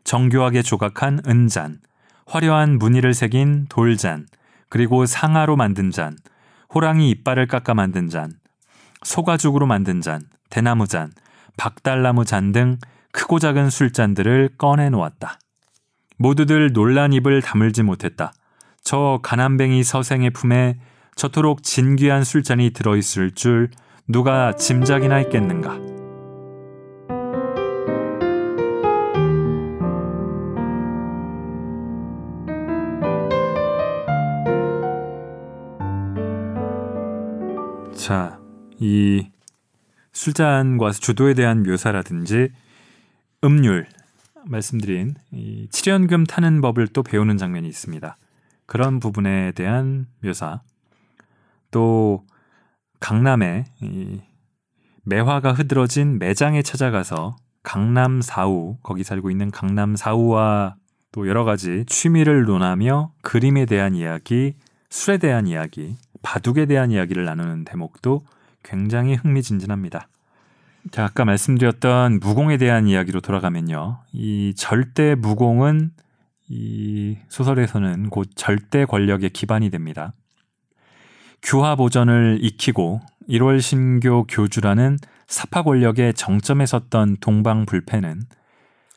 정교하게 0.04 0.62
조각한 0.64 1.22
은잔, 1.26 1.80
화려한 2.26 2.78
무늬를 2.78 3.14
새긴 3.14 3.68
돌잔, 3.70 4.28
그리고 4.68 5.06
상아로 5.06 5.56
만든 5.56 5.92
잔, 5.92 6.18
호랑이 6.74 7.10
이빨을 7.12 7.48
깎아 7.48 7.74
만든 7.74 8.10
잔, 8.10 8.34
소가죽으로 9.04 9.66
만든 9.66 10.02
잔, 10.02 10.24
대나무 10.50 10.88
잔, 10.88 11.12
박달나무 11.56 12.26
잔 12.26 12.52
등 12.52 12.80
크고 13.14 13.40
작은 13.40 13.70
술잔들을 13.70 14.52
꺼내 14.58 14.90
놓았다. 14.90 15.40
모두들 16.18 16.74
놀란 16.74 17.14
입을 17.14 17.42
다물지 17.42 17.84
못했다. 17.84 18.34
저 18.84 19.20
가난뱅이 19.22 19.84
서생의 19.84 20.32
품에 20.32 20.80
저토록 21.22 21.62
진귀한 21.62 22.24
술잔이 22.24 22.72
들어있을 22.72 23.30
줄 23.36 23.70
누가 24.08 24.56
짐작이나 24.56 25.18
했겠는가. 25.18 25.78
자, 37.94 38.40
이 38.80 39.28
술잔과 40.14 40.90
주도에 40.94 41.36
대한 41.36 41.62
묘사라든지 41.62 42.50
음률 43.44 43.86
말씀드린 44.44 45.14
이 45.30 45.68
7연금 45.70 46.28
타는 46.28 46.62
법을 46.62 46.88
또 46.88 47.04
배우는 47.04 47.38
장면이 47.38 47.68
있습니다. 47.68 48.18
그런 48.66 49.00
부분에 49.00 49.52
대한 49.52 50.08
묘사 50.24 50.62
또 51.72 52.26
강남에 53.00 53.66
이 53.82 54.22
매화가 55.04 55.54
흐드러진 55.54 56.20
매장에 56.20 56.62
찾아가서 56.62 57.36
강남 57.64 58.22
사우 58.22 58.78
거기 58.84 59.04
살고 59.04 59.32
있는 59.32 59.52
강남 59.52 59.96
사우와 59.96 60.76
또 61.12 61.28
여러 61.28 61.44
가지 61.44 61.84
취미를 61.88 62.46
논하며 62.46 63.12
그림에 63.22 63.66
대한 63.66 63.96
이야기, 63.96 64.54
술에 64.90 65.18
대한 65.18 65.48
이야기, 65.48 65.98
바둑에 66.22 66.66
대한 66.66 66.92
이야기를 66.92 67.26
나누는 67.26 67.66
대목도 67.66 68.24
굉장히 68.64 69.16
흥미진진합니다. 69.16 70.08
자, 70.92 71.06
아까 71.06 71.26
말씀드렸던 71.26 72.20
무공에 72.20 72.58
대한 72.58 72.88
이야기로 72.88 73.22
돌아가면요. 73.22 74.00
이 74.14 74.54
절대 74.56 75.16
무공은 75.16 75.92
이 76.48 77.18
소설에서는 77.30 78.10
곧 78.10 78.30
절대 78.36 78.86
권력의 78.86 79.30
기반이 79.30 79.70
됩니다. 79.70 80.14
규화 81.42 81.76
보전을 81.76 82.40
익히고 82.42 83.02
1월 83.30 83.62
신교 83.62 84.26
교주라는 84.26 84.98
사파 85.28 85.64
권력의 85.64 86.14
정점에 86.14 86.66
섰던 86.66 87.18
동방불패는 87.20 88.24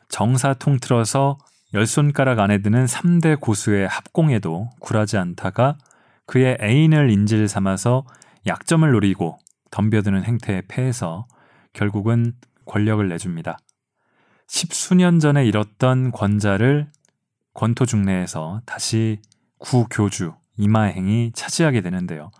정사 0.09 0.53
통틀어서 0.53 1.37
열 1.73 1.85
손가락 1.85 2.39
안에 2.39 2.61
드는 2.61 2.85
3대 2.85 3.39
고수의 3.39 3.87
합공에도 3.87 4.69
굴하지 4.79 5.17
않다가 5.17 5.77
그의 6.25 6.57
애인을 6.61 7.09
인질 7.09 7.47
삼아서 7.47 8.05
약점을 8.47 8.89
노리고 8.89 9.37
덤벼드는 9.71 10.23
행태에 10.23 10.63
패해서 10.67 11.27
결국은 11.73 12.33
권력을 12.65 13.07
내줍니다. 13.07 13.57
십수년 14.47 15.19
전에 15.19 15.45
잃었던 15.45 16.11
권자를 16.11 16.89
권토 17.53 17.85
중내에서 17.85 18.61
다시 18.65 19.19
구교주 19.57 20.33
이마행이 20.57 21.31
차지하게 21.33 21.81
되는데요. 21.81 22.31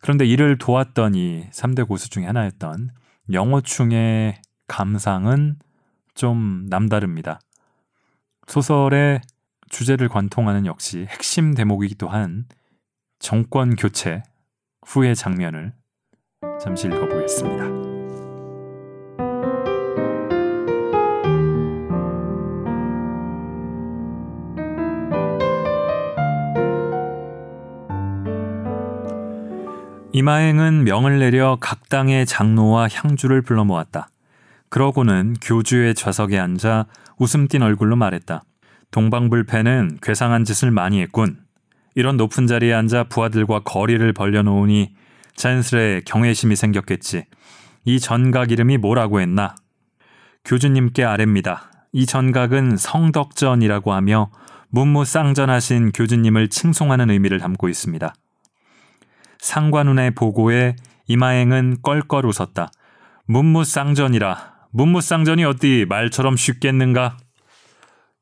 그런데 0.00 0.24
이를 0.24 0.58
도왔던 0.58 1.14
이 1.14 1.46
3대 1.50 1.86
고수 1.88 2.10
중에 2.10 2.26
하나였던 2.26 2.90
영호충의 3.32 4.40
감상은 4.68 5.56
좀 6.14 6.66
남다릅니다. 6.68 7.40
소설의 8.46 9.20
주제를 9.70 10.08
관통하는 10.08 10.66
역시 10.66 11.06
핵심 11.08 11.54
대목이기도 11.54 12.08
한 12.08 12.44
정권 13.18 13.76
교체 13.76 14.22
후의 14.86 15.16
장면을 15.16 15.72
잠시 16.60 16.86
읽어보겠습니다. 16.86 17.83
이마행은 30.16 30.84
명을 30.84 31.18
내려 31.18 31.58
각 31.60 31.88
당의 31.88 32.24
장로와 32.24 32.86
향주를 32.88 33.42
불러 33.42 33.64
모았다. 33.64 34.10
그러고는 34.68 35.34
교주의 35.42 35.92
좌석에 35.92 36.38
앉아 36.38 36.86
웃음 37.18 37.48
띤 37.48 37.62
얼굴로 37.62 37.96
말했다. 37.96 38.44
동방불패는 38.92 39.98
괴상한 40.00 40.44
짓을 40.44 40.70
많이 40.70 41.00
했군. 41.00 41.38
이런 41.96 42.16
높은 42.16 42.46
자리에 42.46 42.72
앉아 42.74 43.08
부하들과 43.08 43.64
거리를 43.64 44.12
벌려놓으니 44.12 44.94
자연스레 45.34 46.02
경외심이 46.06 46.54
생겼겠지. 46.54 47.24
이 47.84 47.98
전각 47.98 48.52
이름이 48.52 48.78
뭐라고 48.78 49.20
했나? 49.20 49.56
교주님께 50.44 51.02
아랩니다. 51.02 51.62
이 51.90 52.06
전각은 52.06 52.76
성덕전이라고 52.76 53.92
하며 53.92 54.30
문무쌍전하신 54.68 55.90
교주님을 55.90 56.50
칭송하는 56.50 57.10
의미를 57.10 57.40
담고 57.40 57.68
있습니다. 57.68 58.14
상관운의 59.44 60.12
보고에 60.12 60.74
이마행은 61.06 61.82
껄껄 61.82 62.24
웃었다. 62.24 62.70
문무쌍전이라. 63.26 64.54
문무쌍전이 64.70 65.44
어디 65.44 65.84
말처럼 65.86 66.36
쉽겠는가? 66.36 67.18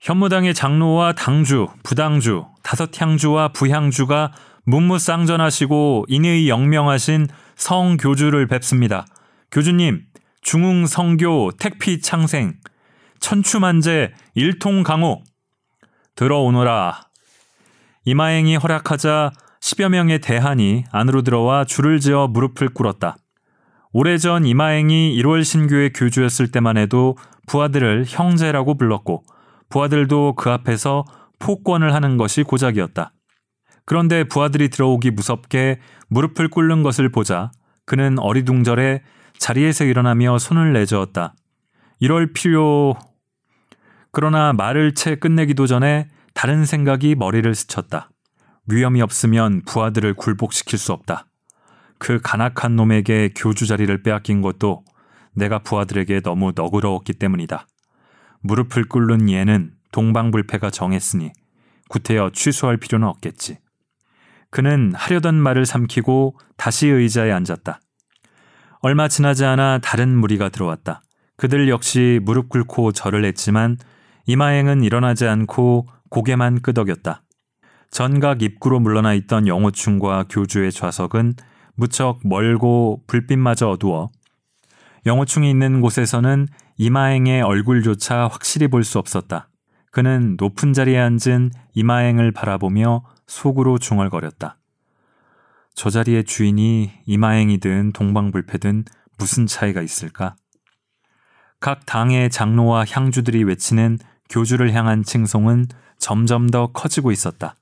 현무당의 0.00 0.52
장로와 0.52 1.12
당주, 1.12 1.68
부당주, 1.84 2.46
다섯 2.64 3.00
향주와 3.00 3.52
부향주가 3.52 4.32
문무쌍전하시고 4.64 6.06
인의 6.08 6.48
영명하신 6.48 7.28
성교주를 7.54 8.48
뵙습니다. 8.48 9.06
교주님, 9.52 10.04
중흥 10.40 10.86
성교 10.86 11.52
택피 11.52 12.00
창생, 12.00 12.54
천추만재 13.20 14.12
일통강호 14.34 15.22
들어오너라. 16.16 17.00
이마행이 18.06 18.56
허락하자 18.56 19.30
10여 19.62 19.88
명의 19.90 20.18
대한이 20.18 20.84
안으로 20.90 21.22
들어와 21.22 21.64
줄을 21.64 22.00
지어 22.00 22.26
무릎을 22.26 22.70
꿇었다. 22.70 23.16
오래전 23.92 24.44
이마행이 24.44 25.16
1월 25.22 25.44
신교의 25.44 25.92
교주였을 25.92 26.50
때만 26.50 26.76
해도 26.76 27.16
부하들을 27.46 28.04
형제라고 28.08 28.76
불렀고 28.76 29.22
부하들도 29.68 30.34
그 30.34 30.50
앞에서 30.50 31.04
폭권을 31.38 31.94
하는 31.94 32.16
것이 32.16 32.42
고작이었다. 32.42 33.12
그런데 33.84 34.24
부하들이 34.24 34.68
들어오기 34.68 35.12
무섭게 35.12 35.80
무릎을 36.08 36.48
꿇는 36.48 36.82
것을 36.82 37.10
보자 37.10 37.50
그는 37.84 38.18
어리둥절해 38.18 39.02
자리에서 39.38 39.84
일어나며 39.84 40.38
손을 40.38 40.72
내저었다. 40.72 41.34
이럴 42.00 42.32
필요... 42.32 42.94
그러나 44.10 44.52
말을 44.52 44.94
채 44.94 45.16
끝내기도 45.16 45.66
전에 45.66 46.08
다른 46.34 46.64
생각이 46.64 47.14
머리를 47.14 47.54
스쳤다. 47.54 48.11
위험이 48.66 49.02
없으면 49.02 49.62
부하들을 49.66 50.14
굴복시킬 50.14 50.78
수 50.78 50.92
없다. 50.92 51.26
그 51.98 52.20
간악한 52.22 52.76
놈에게 52.76 53.30
교주 53.36 53.66
자리를 53.66 54.02
빼앗긴 54.02 54.42
것도 54.42 54.84
내가 55.34 55.60
부하들에게 55.60 56.20
너무 56.20 56.52
너그러웠기 56.54 57.14
때문이다. 57.14 57.66
무릎을 58.40 58.88
꿇는 58.88 59.30
얘는 59.30 59.72
동방불패가 59.92 60.70
정했으니 60.70 61.32
구태여 61.88 62.30
취소할 62.32 62.76
필요는 62.76 63.06
없겠지. 63.06 63.58
그는 64.50 64.92
하려던 64.94 65.34
말을 65.36 65.64
삼키고 65.64 66.36
다시 66.56 66.88
의자에 66.88 67.30
앉았다. 67.32 67.80
얼마 68.80 69.08
지나지 69.08 69.44
않아 69.44 69.78
다른 69.78 70.16
무리가 70.16 70.48
들어왔다. 70.48 71.02
그들 71.36 71.68
역시 71.68 72.20
무릎 72.22 72.48
꿇고 72.48 72.92
절을 72.92 73.24
했지만 73.24 73.76
이마행은 74.26 74.82
일어나지 74.82 75.26
않고 75.26 75.88
고개만 76.10 76.62
끄덕였다. 76.62 77.22
전각 77.92 78.40
입구로 78.40 78.80
물러나 78.80 79.12
있던 79.12 79.46
영호충과 79.46 80.24
교주의 80.30 80.72
좌석은 80.72 81.34
무척 81.74 82.20
멀고 82.24 83.02
불빛마저 83.06 83.68
어두워 83.68 84.10
영호충이 85.04 85.50
있는 85.50 85.82
곳에서는 85.82 86.48
이마행의 86.78 87.42
얼굴조차 87.42 88.28
확실히 88.28 88.68
볼 88.68 88.82
수 88.82 88.98
없었다. 88.98 89.50
그는 89.90 90.36
높은 90.40 90.72
자리에 90.72 90.98
앉은 90.98 91.50
이마행을 91.74 92.32
바라보며 92.32 93.04
속으로 93.26 93.76
중얼거렸다. 93.76 94.56
저 95.74 95.90
자리의 95.90 96.24
주인이 96.24 96.90
이마행이든 97.04 97.92
동방불패든 97.92 98.86
무슨 99.18 99.46
차이가 99.46 99.82
있을까? 99.82 100.34
각 101.60 101.84
당의 101.84 102.30
장로와 102.30 102.86
향주들이 102.88 103.44
외치는 103.44 103.98
교주를 104.30 104.72
향한 104.72 105.02
칭송은 105.02 105.66
점점 105.98 106.48
더 106.48 106.68
커지고 106.68 107.12
있었다. 107.12 107.56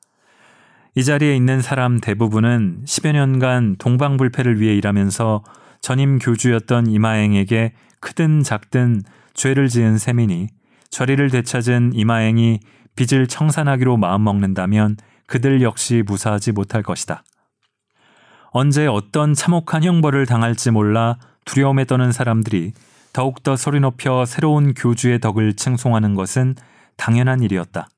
이 0.97 1.05
자리에 1.05 1.37
있는 1.37 1.63
사람 1.63 2.01
대부분은 2.01 2.83
10여 2.85 3.13
년간 3.13 3.77
동방불패를 3.79 4.61
위해 4.61 4.75
일하면서 4.75 5.45
전임 5.81 6.19
교주였던 6.19 6.89
이마행에게 6.89 7.75
크든 8.01 8.43
작든 8.43 9.03
죄를 9.35 9.69
지은 9.69 9.99
셈이니 9.99 10.49
저리를 10.91 11.31
되찾은 11.31 11.93
이마행이 11.95 12.59
빚을 12.97 13.29
청산하기로 13.29 13.99
마음먹는다면 13.99 14.97
그들 15.27 15.63
역시 15.63 16.03
무사하지 16.05 16.53
못할 16.53 16.83
것이다. 16.83 17.23
언제 18.51 18.89
어떤 18.89 19.33
참혹한 19.33 19.85
형벌을 19.85 20.27
당할지 20.27 20.73
몰라 20.73 21.19
두려움에 21.45 21.85
떠는 21.85 22.11
사람들이 22.11 22.73
더욱더 23.13 23.55
소리 23.57 23.79
높여 23.79 24.25
새로운 24.25 24.75
교주의 24.75 25.21
덕을 25.21 25.55
칭송하는 25.55 26.15
것은 26.15 26.57
당연한 26.97 27.43
일이었다. 27.43 27.89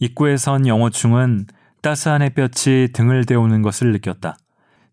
입구에 0.00 0.36
선 0.36 0.66
영호충은 0.66 1.46
따스한 1.84 2.22
햇볕이 2.22 2.88
등을 2.94 3.26
데우는 3.26 3.60
것을 3.60 3.92
느꼈다. 3.92 4.38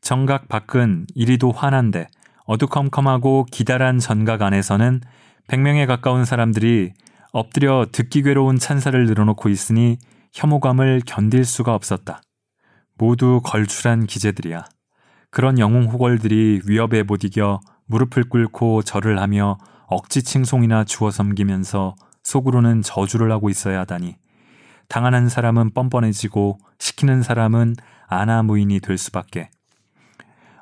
정각 0.02 0.50
밖은 0.50 1.08
이리도 1.16 1.54
환한데 1.54 2.10
어두컴컴하고 2.44 3.46
기다란 3.50 3.98
전각 3.98 4.42
안에서는 4.42 5.00
100명에 5.48 5.88
가까운 5.88 6.26
사람들이 6.26 6.92
엎드려 7.32 7.86
듣기 7.94 8.24
괴로운 8.24 8.60
찬사를 8.60 9.06
늘어놓고 9.06 9.48
있으니 9.48 10.00
혐오감을 10.34 11.04
견딜 11.06 11.46
수가 11.46 11.74
없었다. 11.76 12.22
모두 12.98 13.40
걸출한 13.42 14.06
기재들이야. 14.06 14.66
그런 15.30 15.60
영웅 15.60 15.86
호걸들이 15.86 16.64
위협에 16.66 17.04
못 17.04 17.24
이겨 17.24 17.62
무릎을 17.86 18.28
꿇고 18.28 18.82
절을 18.82 19.18
하며 19.18 19.58
억지 19.88 20.24
칭송이나 20.24 20.84
주워 20.84 21.10
섬기면서 21.10 21.96
속으로는 22.24 22.82
저주를 22.82 23.32
하고 23.32 23.50
있어야 23.50 23.80
하다니. 23.80 24.18
당하는 24.92 25.30
사람은 25.30 25.72
뻔뻔해지고 25.74 26.60
시키는 26.78 27.24
사람은 27.24 27.76
아나무인이 28.10 28.82
될 28.82 28.98
수밖에. 28.98 29.50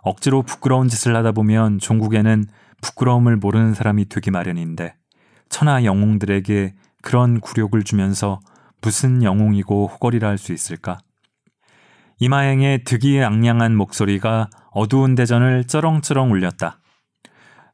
억지로 0.03 0.43
부끄러운 0.43 0.87
짓을 0.87 1.15
하다 1.15 1.31
보면 1.31 1.79
종국에는 1.79 2.45
부끄러움을 2.79 3.37
모르는 3.37 3.73
사람이 3.73 4.07
되기 4.07 4.29
마련인데 4.29 4.93
천하 5.49 5.83
영웅들에게 5.83 6.75
그런 7.01 7.39
굴욕을 7.39 7.83
주면서 7.83 8.39
무슨 8.83 9.23
영웅이고 9.23 9.87
호걸이라 9.87 10.27
할 10.27 10.37
수 10.37 10.53
있을까? 10.53 10.99
이마행의 12.19 12.83
득이양양한 12.83 13.75
목소리가 13.75 14.51
어두운 14.69 15.15
대전을 15.15 15.63
쩌렁쩌렁 15.63 16.31
울렸다. 16.31 16.79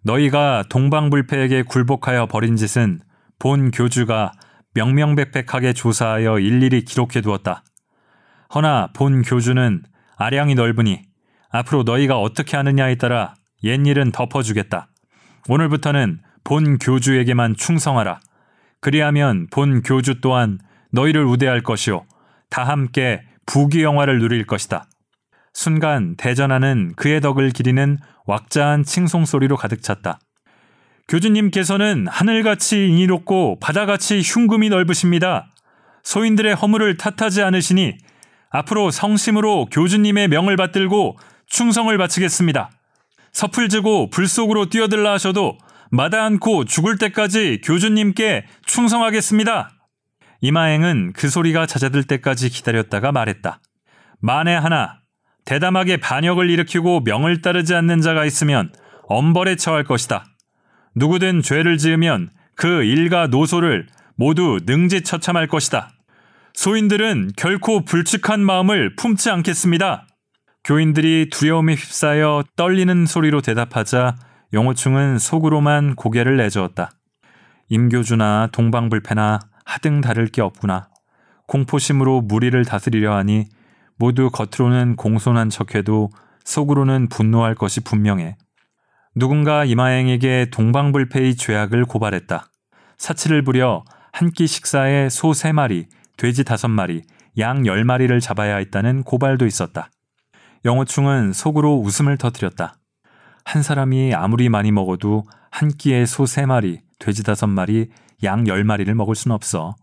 너희가 0.03 0.63
동방불패에게 0.69 1.63
굴복하여 1.63 2.27
벌인 2.27 2.55
짓은 2.55 3.01
본 3.39 3.71
교주가 3.71 4.31
명명백백하게 4.75 5.73
조사하여 5.73 6.39
일일이 6.39 6.83
기록해 6.83 7.21
두었다. 7.21 7.63
허나 8.53 8.89
본 8.93 9.23
교주는 9.23 9.81
아량이 10.17 10.55
넓으니 10.55 11.01
앞으로 11.49 11.83
너희가 11.83 12.19
어떻게 12.19 12.57
하느냐에 12.57 12.95
따라 12.95 13.33
옛일은 13.63 14.11
덮어주겠다. 14.11 14.89
오늘부터는 15.47 16.19
본 16.43 16.77
교주에게만 16.77 17.55
충성하라. 17.55 18.19
그리하면 18.81 19.47
본 19.51 19.81
교주 19.81 20.21
또한 20.21 20.59
너희를 20.91 21.25
우대할 21.25 21.61
것이요. 21.63 22.05
다 22.49 22.63
함께 22.63 23.21
부귀영화를 23.45 24.19
누릴 24.19 24.45
것이다. 24.45 24.87
순간 25.53 26.15
대전하는 26.17 26.93
그의 26.95 27.21
덕을 27.21 27.51
기리는 27.51 27.97
왁자한 28.25 28.83
칭송소리로 28.83 29.55
가득 29.55 29.81
찼다. 29.81 30.19
교주님께서는 31.07 32.07
하늘같이 32.07 32.87
인이롭고 32.87 33.59
바다같이 33.59 34.21
흉금이 34.23 34.69
넓으십니다. 34.69 35.51
소인들의 36.03 36.55
허물을 36.55 36.97
탓하지 36.97 37.41
않으시니 37.43 37.97
앞으로 38.49 38.91
성심으로 38.91 39.67
교주님의 39.71 40.29
명을 40.29 40.55
받들고 40.55 41.17
충성을 41.47 41.95
바치겠습니다. 41.97 42.71
섭을 43.33 43.69
지고 43.69 44.09
불 44.09 44.27
속으로 44.27 44.69
뛰어들라 44.69 45.13
하셔도 45.13 45.57
마다 45.91 46.23
않고 46.23 46.65
죽을 46.65 46.97
때까지 46.97 47.61
교주님께 47.63 48.45
충성하겠습니다. 48.65 49.71
이마행은 50.41 51.13
그 51.13 51.29
소리가 51.29 51.65
잦아들 51.65 52.03
때까지 52.03 52.49
기다렸다가 52.49 53.11
말했다. 53.11 53.59
만에 54.19 54.55
하나 54.55 54.99
대담하게 55.45 55.97
반역을 55.97 56.49
일으키고 56.49 57.01
명을 57.01 57.41
따르지 57.41 57.75
않는 57.75 58.01
자가 58.01 58.25
있으면 58.25 58.71
엄벌에 59.03 59.55
처할 59.55 59.83
것이다. 59.83 60.25
누구든 60.95 61.41
죄를 61.41 61.77
지으면 61.77 62.29
그 62.55 62.83
일가 62.83 63.27
노소를 63.27 63.87
모두 64.15 64.59
능지처참할 64.65 65.47
것이다. 65.47 65.89
소인들은 66.53 67.31
결코 67.35 67.83
불측한 67.83 68.39
마음을 68.39 68.95
품지 68.95 69.29
않겠습니다. 69.29 70.07
교인들이 70.63 71.29
두려움에 71.29 71.73
휩싸여 71.73 72.43
떨리는 72.55 73.05
소리로 73.05 73.41
대답하자 73.41 74.15
영호충은 74.53 75.19
속으로만 75.19 75.95
고개를 75.95 76.37
내저었다. 76.37 76.91
임교주나 77.69 78.49
동방불패나 78.53 79.39
하등 79.65 80.01
다를 80.01 80.27
게 80.27 80.41
없구나. 80.41 80.87
공포심으로 81.47 82.21
무리를 82.21 82.63
다스리려 82.63 83.15
하니 83.15 83.45
모두 83.97 84.29
겉으로는 84.31 84.95
공손한 84.95 85.49
척해도 85.49 86.09
속으로는 86.45 87.09
분노할 87.09 87.53
것이 87.53 87.81
분명해. 87.81 88.37
누군가 89.15 89.63
이마행에게 89.65 90.47
동방불패의 90.51 91.35
죄악을 91.35 91.85
고발했다. 91.85 92.47
사치를 92.97 93.43
부려 93.43 93.83
한 94.11 94.31
끼 94.31 94.47
식사에 94.47 95.09
소 95.09 95.31
3마리, 95.31 95.87
돼지 96.17 96.43
5마리, 96.43 97.03
양 97.37 97.63
10마리를 97.63 98.19
잡아야 98.21 98.55
했다는 98.57 99.03
고발도 99.03 99.45
있었다. 99.45 99.89
영호충은 100.63 101.33
속으로 101.33 101.77
웃음을 101.79 102.17
터뜨렸다. 102.17 102.75
한 103.43 103.61
사람이 103.61 104.13
아무리 104.13 104.47
많이 104.49 104.71
먹어도 104.71 105.23
한 105.51 105.69
끼에 105.69 106.05
소 106.05 106.23
3마리, 106.23 106.79
돼지 106.99 107.23
5마리, 107.23 107.89
양 108.23 108.45
10마리를 108.45 108.93
먹을 108.93 109.15
순 109.15 109.31
없어. 109.33 109.75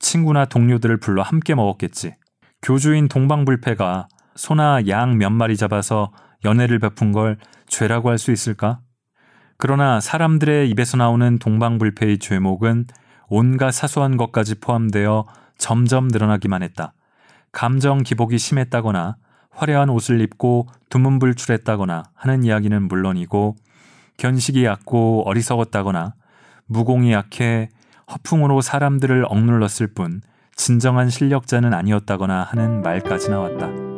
친구나 0.00 0.44
동료들을 0.44 0.98
불러 0.98 1.22
함께 1.22 1.54
먹었겠지. 1.54 2.14
교주인 2.62 3.06
동방불패가 3.08 4.08
소나 4.34 4.86
양 4.88 5.18
몇 5.18 5.30
마리 5.30 5.56
잡아서 5.56 6.12
연애를 6.44 6.80
베푼 6.80 7.12
걸 7.12 7.38
죄라고 7.72 8.10
할 8.10 8.18
수 8.18 8.30
있을까? 8.32 8.80
그러나 9.56 9.98
사람들의 9.98 10.68
입에서 10.70 10.96
나오는 10.96 11.38
동방불패의 11.38 12.18
죄목은 12.18 12.86
온갖 13.28 13.70
사소한 13.70 14.16
것까지 14.16 14.56
포함되어 14.56 15.26
점점 15.56 16.08
늘어나기만 16.08 16.62
했다. 16.62 16.92
감정 17.50 18.02
기복이 18.02 18.38
심했다거나 18.38 19.16
화려한 19.50 19.88
옷을 19.88 20.20
입고 20.20 20.68
두문불출했다거나 20.90 22.04
하는 22.14 22.44
이야기는 22.44 22.88
물론이고 22.88 23.56
견식이 24.18 24.64
얕고 24.64 25.22
어리석었다거나 25.26 26.14
무공이 26.66 27.12
약해 27.12 27.70
허풍으로 28.10 28.60
사람들을 28.60 29.24
억눌렀을 29.28 29.88
뿐 29.94 30.20
진정한 30.54 31.08
실력자는 31.08 31.72
아니었다거나 31.72 32.42
하는 32.42 32.82
말까지 32.82 33.30
나왔다. 33.30 33.91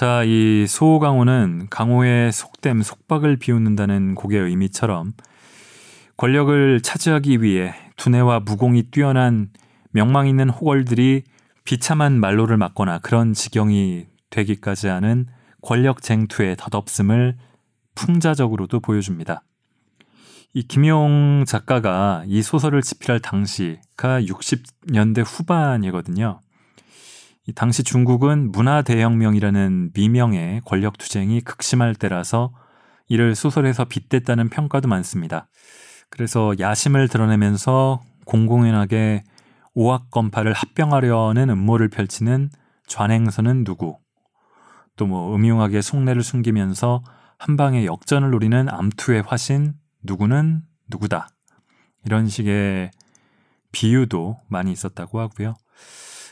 자, 0.00 0.24
이 0.24 0.64
소강호는 0.66 1.66
강호의 1.68 2.32
속됨, 2.32 2.80
속박을 2.80 3.36
비웃는다는 3.36 4.14
곡의 4.14 4.40
의미처럼 4.40 5.12
권력을 6.16 6.80
차지하기 6.80 7.42
위해 7.42 7.74
두뇌와 7.96 8.40
무공이 8.40 8.84
뛰어난 8.84 9.50
명망 9.90 10.26
있는 10.26 10.48
호걸들이 10.48 11.24
비참한 11.64 12.18
말로를 12.18 12.56
맞거나 12.56 13.00
그런 13.00 13.34
지경이 13.34 14.06
되기까지 14.30 14.88
하는 14.88 15.26
권력 15.60 16.00
쟁투의 16.00 16.56
덧없음을 16.56 17.36
풍자적으로도 17.94 18.80
보여줍니다. 18.80 19.42
이 20.54 20.62
김용 20.62 21.44
작가가 21.46 22.24
이 22.26 22.40
소설을 22.40 22.80
집필할 22.80 23.20
당시가 23.20 24.22
60년대 24.22 25.24
후반이거든요. 25.26 26.40
이 27.50 27.52
당시 27.52 27.82
중국은 27.82 28.52
문화 28.52 28.80
대혁명이라는 28.82 29.90
미명의 29.92 30.60
권력 30.64 30.98
투쟁이 30.98 31.40
극심할 31.40 31.96
때라서 31.96 32.52
이를 33.08 33.34
소설에서 33.34 33.86
빗댔다는 33.86 34.50
평가도 34.50 34.86
많습니다. 34.86 35.48
그래서 36.10 36.54
야심을 36.60 37.08
드러내면서 37.08 38.02
공공연하게 38.24 39.24
오학건파를 39.74 40.52
합병하려는 40.52 41.50
음모를 41.50 41.88
펼치는 41.88 42.50
좌행선은 42.86 43.64
누구? 43.64 43.98
또 44.96 45.06
뭐 45.06 45.34
음흉하게 45.34 45.80
속내를 45.80 46.22
숨기면서 46.22 47.02
한 47.36 47.56
방에 47.56 47.84
역전을 47.84 48.30
노리는 48.30 48.68
암투의 48.68 49.24
화신 49.26 49.74
누구는 50.04 50.62
누구다. 50.88 51.30
이런 52.06 52.28
식의 52.28 52.92
비유도 53.72 54.36
많이 54.46 54.70
있었다고 54.70 55.18
하고요. 55.18 55.56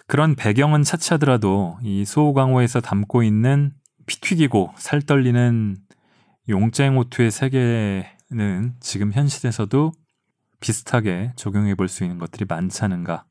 그런 0.09 0.35
배경은 0.35 0.85
차치하더라도 0.85 1.79
이 1.83 2.07
소호강호에서 2.07 2.81
담고 2.81 3.23
있는 3.23 3.73
피 4.07 4.21
튀기고 4.23 4.73
살 4.77 5.03
떨리는 5.03 5.77
용쟁오투의 6.49 7.31
세계는 7.31 8.75
지금 8.81 9.13
현실에서도 9.13 9.93
비슷하게 10.61 11.33
적용해 11.37 11.75
볼 11.75 11.89
수 11.89 12.05
있는 12.05 12.19
것들이 12.19 12.47
많지 12.49 12.83
않은가. 12.85 13.27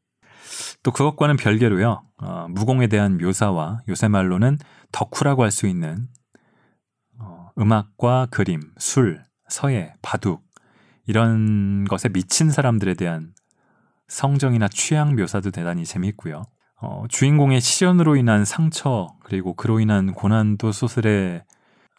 또 0.83 0.91
그것과는 0.91 1.35
별개로요, 1.37 2.03
어, 2.17 2.47
무공에 2.49 2.85
대한 2.85 3.17
묘사와 3.17 3.79
요새 3.89 4.07
말로는 4.07 4.59
덕후라고 4.91 5.43
할 5.43 5.51
수 5.51 5.65
있는 5.65 6.07
어, 7.17 7.49
음악과 7.57 8.27
그림, 8.29 8.61
술, 8.77 9.23
서예, 9.49 9.95
바둑 10.03 10.45
이런 11.07 11.85
것에 11.85 12.09
미친 12.09 12.51
사람들에 12.51 12.93
대한 12.93 13.33
성정이나 14.09 14.67
취향 14.67 15.15
묘사도 15.15 15.49
대단히 15.49 15.85
재미있고요. 15.85 16.43
어, 16.79 17.05
주인공의 17.09 17.61
시련으로 17.61 18.15
인한 18.15 18.45
상처 18.45 19.15
그리고 19.23 19.53
그로 19.53 19.79
인한 19.79 20.13
고난도 20.13 20.71
소설의 20.71 21.43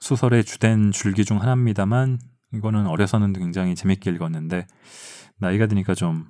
소설의 0.00 0.44
주된 0.44 0.92
줄기 0.92 1.24
중 1.24 1.40
하나입니다만 1.42 2.18
이거는 2.54 2.86
어려서는 2.86 3.32
굉장히 3.32 3.74
재밌게 3.74 4.10
읽었는데 4.12 4.66
나이가 5.38 5.66
드니까 5.66 5.94
좀 5.94 6.26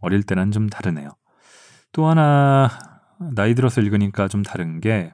어릴 0.00 0.22
때는 0.24 0.50
좀 0.50 0.68
다르네요. 0.68 1.10
또 1.92 2.06
하나 2.06 2.68
나이 3.34 3.54
들어서 3.54 3.80
읽으니까 3.80 4.28
좀 4.28 4.42
다른 4.42 4.80
게 4.80 5.12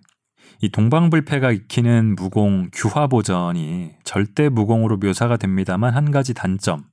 이 0.62 0.68
동방불패가 0.68 1.52
익히는 1.52 2.16
무공 2.16 2.68
규화 2.72 3.06
보전이 3.06 3.92
절대 4.04 4.50
무공으로 4.50 4.98
묘사가 4.98 5.38
됩니다만 5.38 5.94
한 5.94 6.10
가지 6.10 6.34
단점, 6.34 6.84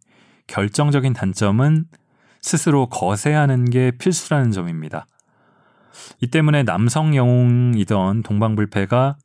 결정적인 0.48 1.12
단점은 1.12 1.86
스스로 2.42 2.88
거세하는 2.88 3.66
게 3.66 3.92
필수라는 3.92 4.52
점입니다. 4.52 5.06
이 6.22 6.28
때문에 6.28 6.64
남성 6.64 7.16
영웅이던 7.16 8.24
동방불패가 8.24 9.18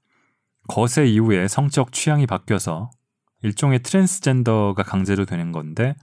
거세 0.68 1.06
이후에 1.06 1.48
성적 1.48 1.92
취향이 1.92 2.26
바뀌어서 2.26 2.90
일종의 3.42 3.80
트랜스젠더가 3.82 4.82
강제로 4.82 5.24
되는 5.24 5.52
건데 5.52 5.94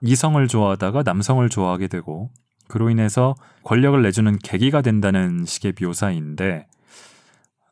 이성을 0.00 0.46
좋아하다가 0.48 1.02
남성을 1.04 1.48
좋아하게 1.48 1.86
되고 1.88 2.30
그로 2.68 2.90
인해서 2.90 3.34
권력을 3.62 4.00
내주는 4.02 4.38
계기가 4.38 4.82
된다는 4.82 5.44
식의 5.44 5.74
묘사인데 5.80 6.66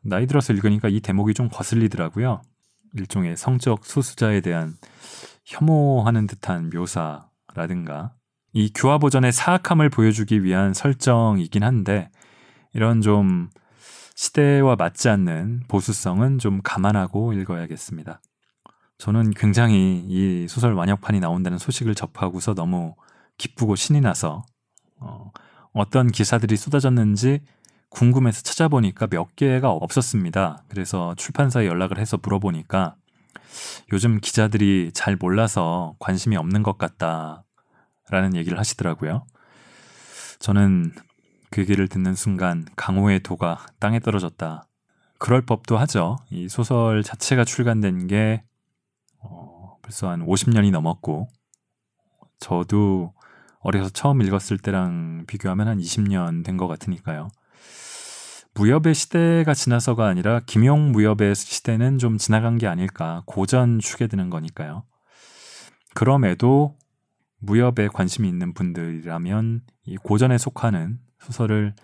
나이 0.02 0.26
들어서 0.26 0.52
읽으니까 0.52 0.88
이 0.88 1.00
대목이 1.00 1.34
좀 1.34 1.48
거슬리더라고요. 1.48 2.42
일종의 2.94 3.36
성적 3.36 3.84
소수자에 3.84 4.40
대한 4.40 4.74
혐오하는 5.44 6.26
듯한 6.26 6.70
묘사라든가 6.70 8.12
이 8.52 8.72
교화 8.74 8.98
버전의 8.98 9.32
사악함을 9.32 9.90
보여주기 9.90 10.42
위한 10.42 10.74
설정이긴 10.74 11.62
한데 11.62 12.10
이런 12.72 13.00
좀 13.00 13.48
시대와 14.14 14.76
맞지 14.76 15.08
않는 15.08 15.62
보수성은 15.68 16.38
좀 16.38 16.60
감안하고 16.62 17.32
읽어야겠습니다. 17.32 18.20
저는 18.98 19.30
굉장히 19.30 20.04
이 20.06 20.46
소설 20.48 20.74
완역판이 20.74 21.20
나온다는 21.20 21.58
소식을 21.58 21.94
접하고서 21.94 22.54
너무 22.54 22.94
기쁘고 23.38 23.76
신이 23.76 24.02
나서 24.02 24.42
어, 24.98 25.32
어떤 25.72 26.08
기사들이 26.08 26.56
쏟아졌는지 26.56 27.40
궁금해서 27.88 28.42
찾아보니까 28.42 29.06
몇 29.06 29.34
개가 29.36 29.70
없었습니다. 29.70 30.64
그래서 30.68 31.14
출판사에 31.16 31.66
연락을 31.66 31.98
해서 31.98 32.18
물어보니까 32.22 32.96
요즘 33.92 34.20
기자들이 34.20 34.90
잘 34.92 35.16
몰라서 35.16 35.94
관심이 35.98 36.36
없는 36.36 36.62
것 36.62 36.78
같다 36.78 37.44
라는 38.10 38.34
얘기를 38.36 38.58
하시더라고요. 38.58 39.24
저는 40.38 40.92
그 41.50 41.60
얘기를 41.60 41.88
듣는 41.88 42.14
순간 42.14 42.64
강호의 42.76 43.20
도가 43.22 43.66
땅에 43.78 44.00
떨어졌다. 44.00 44.66
그럴 45.18 45.42
법도 45.42 45.76
하죠. 45.78 46.18
이 46.30 46.48
소설 46.48 47.02
자체가 47.02 47.44
출간된 47.44 48.06
게 48.06 48.42
어, 49.18 49.76
벌써 49.82 50.08
한 50.08 50.24
50년이 50.26 50.70
넘었고 50.70 51.28
저도 52.38 53.12
어려서 53.60 53.90
처음 53.90 54.22
읽었을 54.22 54.58
때랑 54.58 55.24
비교하면 55.26 55.68
한 55.68 55.78
20년 55.78 56.44
된 56.44 56.56
것 56.56 56.66
같으니까요. 56.68 57.28
무협의 58.54 58.94
시대가 58.94 59.54
지나서가 59.54 60.06
아니라 60.06 60.40
김용 60.46 60.90
무협의 60.92 61.34
시대는 61.34 61.98
좀 61.98 62.18
지나간 62.18 62.58
게 62.58 62.66
아닐까 62.66 63.22
고전 63.26 63.78
드는 64.08 64.30
거니까요. 64.30 64.84
그럼에도 65.94 66.76
무협에 67.40 67.88
관심이 67.92 68.28
있는 68.28 68.54
분들이라면 68.54 69.62
이 69.86 69.96
고전에 69.96 70.38
속하는 70.38 71.00
소설을 71.18 71.74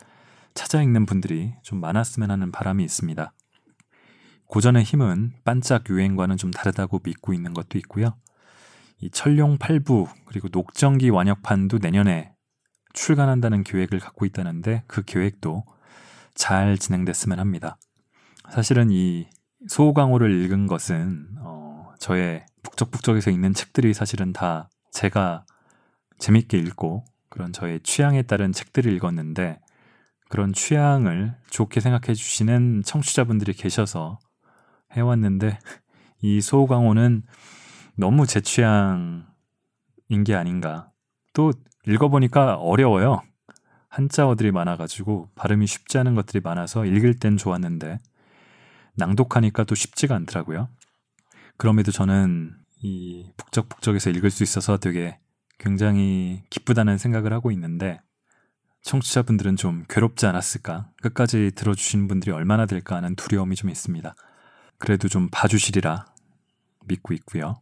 찾아 0.55 0.83
읽는 0.83 1.07
분들이 1.07 1.55
좀 1.63 1.81
많았으면 1.81 2.31
하는 2.31 2.53
바람이 2.53 2.85
있습니다. 2.85 3.33
고전의 4.47 4.85
힘은 4.85 5.33
반짝 5.45 5.89
유행과는 5.91 6.37
좀 6.37 6.51
다르다고 6.51 7.01
믿고 7.03 7.33
있는 7.35 7.53
것도 7.53 7.79
있고요. 7.79 8.17
이 9.01 9.11
철룡 9.11 9.59
8부 9.59 10.09
그리고 10.25 10.49
녹정기 10.51 11.11
완역판도 11.11 11.79
내년에 11.79 12.33
출간한다는 12.93 13.65
계획을 13.65 13.99
갖고 13.99 14.25
있다는데 14.25 14.85
그 14.87 15.03
계획도 15.05 15.65
잘 16.35 16.79
진행됐으면 16.79 17.39
합니다. 17.39 17.77
사실은 18.51 18.91
이 18.91 19.29
소강호를 19.69 20.45
읽은 20.45 20.67
것은 20.67 21.27
어, 21.41 21.93
저의 21.99 22.47
북적북적에서 22.63 23.31
읽는 23.31 23.53
책들이 23.53 23.93
사실은 23.93 24.33
다 24.33 24.71
제가 24.97 25.45
재밌게 26.19 26.57
읽고 26.57 27.05
그런 27.29 27.53
저의 27.53 27.81
취향에 27.81 28.23
따른 28.23 28.53
책들을 28.53 28.91
읽었는데 28.95 29.61
그런 30.31 30.55
취향을 30.55 31.35
좋게 31.51 31.81
생각해 31.81 32.15
주시는 32.15 32.83
청취자분들이 32.83 33.53
계셔서 33.53 34.19
해왔는데 34.93 35.59
이 36.23 36.41
소강호는 36.41 37.25
너무 37.97 38.27
제 38.27 38.41
취향인 38.41 39.27
게 40.25 40.35
아닌가. 40.35 40.91
또 41.35 41.53
읽어보니까 41.87 42.55
어려워요. 42.55 43.21
한자어들이 43.91 44.51
많아가지고 44.51 45.29
발음이 45.35 45.67
쉽지 45.67 45.99
않은 45.99 46.15
것들이 46.15 46.41
많아서 46.43 46.87
읽을 46.87 47.19
땐 47.19 47.37
좋았는데 47.37 47.99
낭독하니까 48.95 49.65
또 49.65 49.75
쉽지가 49.75 50.15
않더라고요. 50.15 50.71
그럼에도 51.59 51.93
저는 51.93 52.55
이 52.83 53.31
북적북적에서 53.37 54.11
읽을 54.11 54.31
수 54.31 54.43
있어서 54.43 54.77
되게 54.77 55.19
굉장히 55.59 56.43
기쁘다는 56.51 56.99
생각을 56.99 57.33
하고 57.33 57.51
있는데 57.51 58.01
청취자분들은 58.83 59.57
좀 59.57 59.85
괴롭지 59.89 60.27
않았을까? 60.27 60.91
끝까지 61.03 61.53
들어주신 61.55 62.07
분들이 62.07 62.33
얼마나 62.33 62.67
될까 62.67 62.97
하는 62.97 63.17
두려움이 63.17 63.57
좀 63.57 63.71
있습니다. 63.71 64.15
그래도 64.79 65.09
좀 65.09 65.29
봐주시리라 65.33 66.05
믿고 66.87 67.15
있고요. 67.15 67.57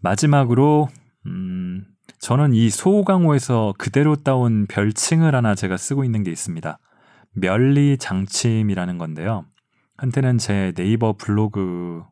마지막으로 0.00 0.88
음, 1.26 1.84
저는 2.18 2.52
이 2.52 2.68
소강호에서 2.68 3.74
그대로 3.78 4.16
따온 4.16 4.66
별칭을 4.66 5.34
하나 5.34 5.54
제가 5.54 5.76
쓰고 5.76 6.04
있는 6.04 6.22
게 6.22 6.30
있습니다. 6.30 6.78
멸리 7.32 7.96
장침이라는 7.98 8.98
건데요. 8.98 9.46
한때는 9.96 10.38
제 10.38 10.72
네이버 10.76 11.14
블로그 11.14 12.02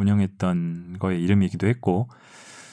운영했던 0.00 0.96
거의 0.98 1.22
이름이기도 1.22 1.66
했고 1.66 2.08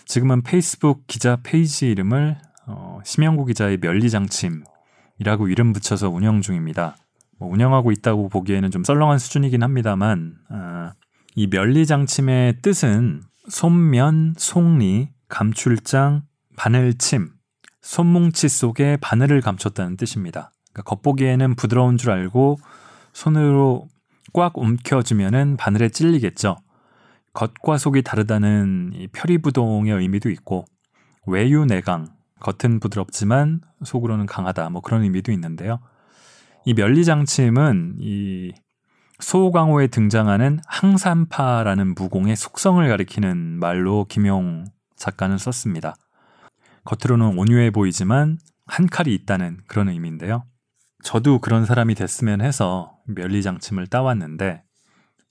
지금은 0.05 0.41
페이스북 0.43 1.05
기자 1.07 1.37
페이지 1.43 1.89
이름을 1.89 2.37
어, 2.67 2.99
심영구 3.03 3.45
기자의 3.45 3.77
멸리 3.77 4.09
장침이라고 4.09 5.47
이름 5.49 5.73
붙여서 5.73 6.09
운영 6.09 6.41
중입니다. 6.41 6.95
뭐 7.39 7.49
운영하고 7.51 7.91
있다고 7.91 8.29
보기에는 8.29 8.71
좀 8.71 8.83
썰렁한 8.83 9.19
수준이긴 9.19 9.63
합니다만 9.63 10.35
아, 10.49 10.93
이 11.35 11.47
멸리 11.47 11.85
장침의 11.85 12.61
뜻은 12.61 13.21
손면, 13.49 14.33
속리, 14.37 15.09
감출장, 15.29 16.23
바늘침, 16.55 17.29
손뭉치 17.81 18.49
속에 18.49 18.97
바늘을 18.99 19.41
감췄다는 19.41 19.97
뜻입니다. 19.97 20.51
그러니까 20.73 20.95
겉보기에는 20.95 21.55
부드러운 21.55 21.97
줄 21.97 22.11
알고 22.11 22.57
손으로 23.13 23.87
꽉 24.33 24.57
움켜쥐면은 24.57 25.57
바늘에 25.57 25.89
찔리겠죠. 25.89 26.57
겉과 27.37 27.77
속이 27.77 28.01
다르다는 28.01 28.93
이 28.95 29.07
표리부동의 29.09 29.93
의미도 29.93 30.31
있고 30.31 30.65
외유 31.27 31.65
내강 31.65 32.07
겉은 32.39 32.79
부드럽지만 32.79 33.61
속으로는 33.83 34.25
강하다 34.25 34.71
뭐 34.71 34.81
그런 34.81 35.03
의미도 35.03 35.31
있는데요. 35.33 35.79
이 36.65 36.73
면리장침은 36.73 37.97
이 37.99 38.53
소강호에 39.19 39.85
등장하는 39.85 40.61
항산파라는 40.65 41.93
무공의 41.93 42.35
속성을 42.35 42.87
가리키는 42.87 43.59
말로 43.59 44.05
김용 44.09 44.65
작가는 44.95 45.37
썼습니다. 45.37 45.95
겉으로는 46.85 47.37
온유해 47.37 47.69
보이지만 47.69 48.39
한 48.65 48.87
칼이 48.87 49.13
있다는 49.13 49.59
그런 49.67 49.89
의미인데요. 49.89 50.43
저도 51.03 51.37
그런 51.39 51.67
사람이 51.67 51.93
됐으면 51.93 52.41
해서 52.41 52.97
면리장침을 53.05 53.85
따왔는데 53.85 54.63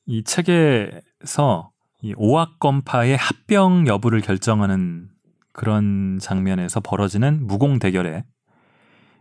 이 0.07 0.22
책에서 0.22 1.72
이 2.03 2.14
오학건파의 2.16 3.16
합병 3.16 3.86
여부를 3.86 4.20
결정하는 4.20 5.09
그런 5.53 6.18
장면에서 6.20 6.80
벌어지는 6.80 7.47
무공 7.47 7.78
대결에 7.78 8.24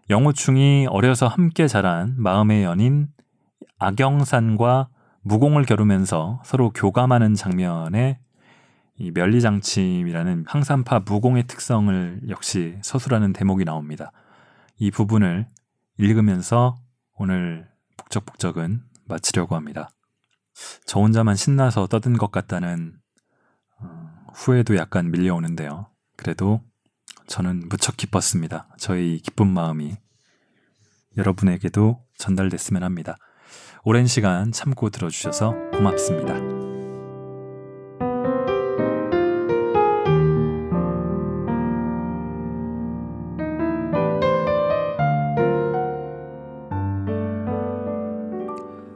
영호충이 0.09 0.87
어려서 0.89 1.27
함께 1.27 1.67
자란 1.67 2.13
마음의 2.17 2.63
연인 2.63 3.07
악영산과 3.79 4.89
무공을 5.21 5.63
겨루면서 5.63 6.41
서로 6.45 6.71
교감하는 6.71 7.33
장면에 7.33 8.19
이 8.97 9.11
면리장침이라는 9.11 10.45
항산파 10.47 11.01
무공의 11.05 11.47
특성을 11.47 12.21
역시 12.29 12.77
서술하는 12.81 13.33
대목이 13.33 13.65
나옵니다. 13.65 14.11
이 14.77 14.91
부분을 14.91 15.47
읽으면서 15.97 16.77
오늘 17.15 17.67
북적북적은 17.97 18.81
마치려고 19.05 19.55
합니다. 19.55 19.89
저 20.85 20.99
혼자만 20.99 21.35
신나서 21.35 21.87
떠든 21.87 22.17
것 22.17 22.31
같다는 22.31 22.93
어, 23.79 24.09
후회도 24.33 24.75
약간 24.77 25.11
밀려오는데요. 25.11 25.87
그래도 26.15 26.61
저는 27.27 27.67
무척 27.69 27.97
기뻤습니다. 27.97 28.69
저의 28.77 29.19
기쁜 29.19 29.47
마음이 29.47 29.97
여러분에게도 31.17 32.03
전달됐으면 32.17 32.83
합니다. 32.83 33.17
오랜 33.83 34.07
시간 34.07 34.51
참고 34.51 34.89
들어주셔서 34.89 35.53
고맙습니다. 35.71 36.64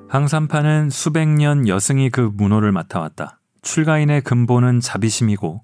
항산파는 0.10 0.89
수백 0.89 1.28
년 1.28 1.68
여승이 1.68 2.10
그 2.10 2.32
문호를 2.34 2.72
맡아왔다. 2.72 3.39
출가인의 3.62 4.22
근본은 4.22 4.80
자비심이고 4.80 5.62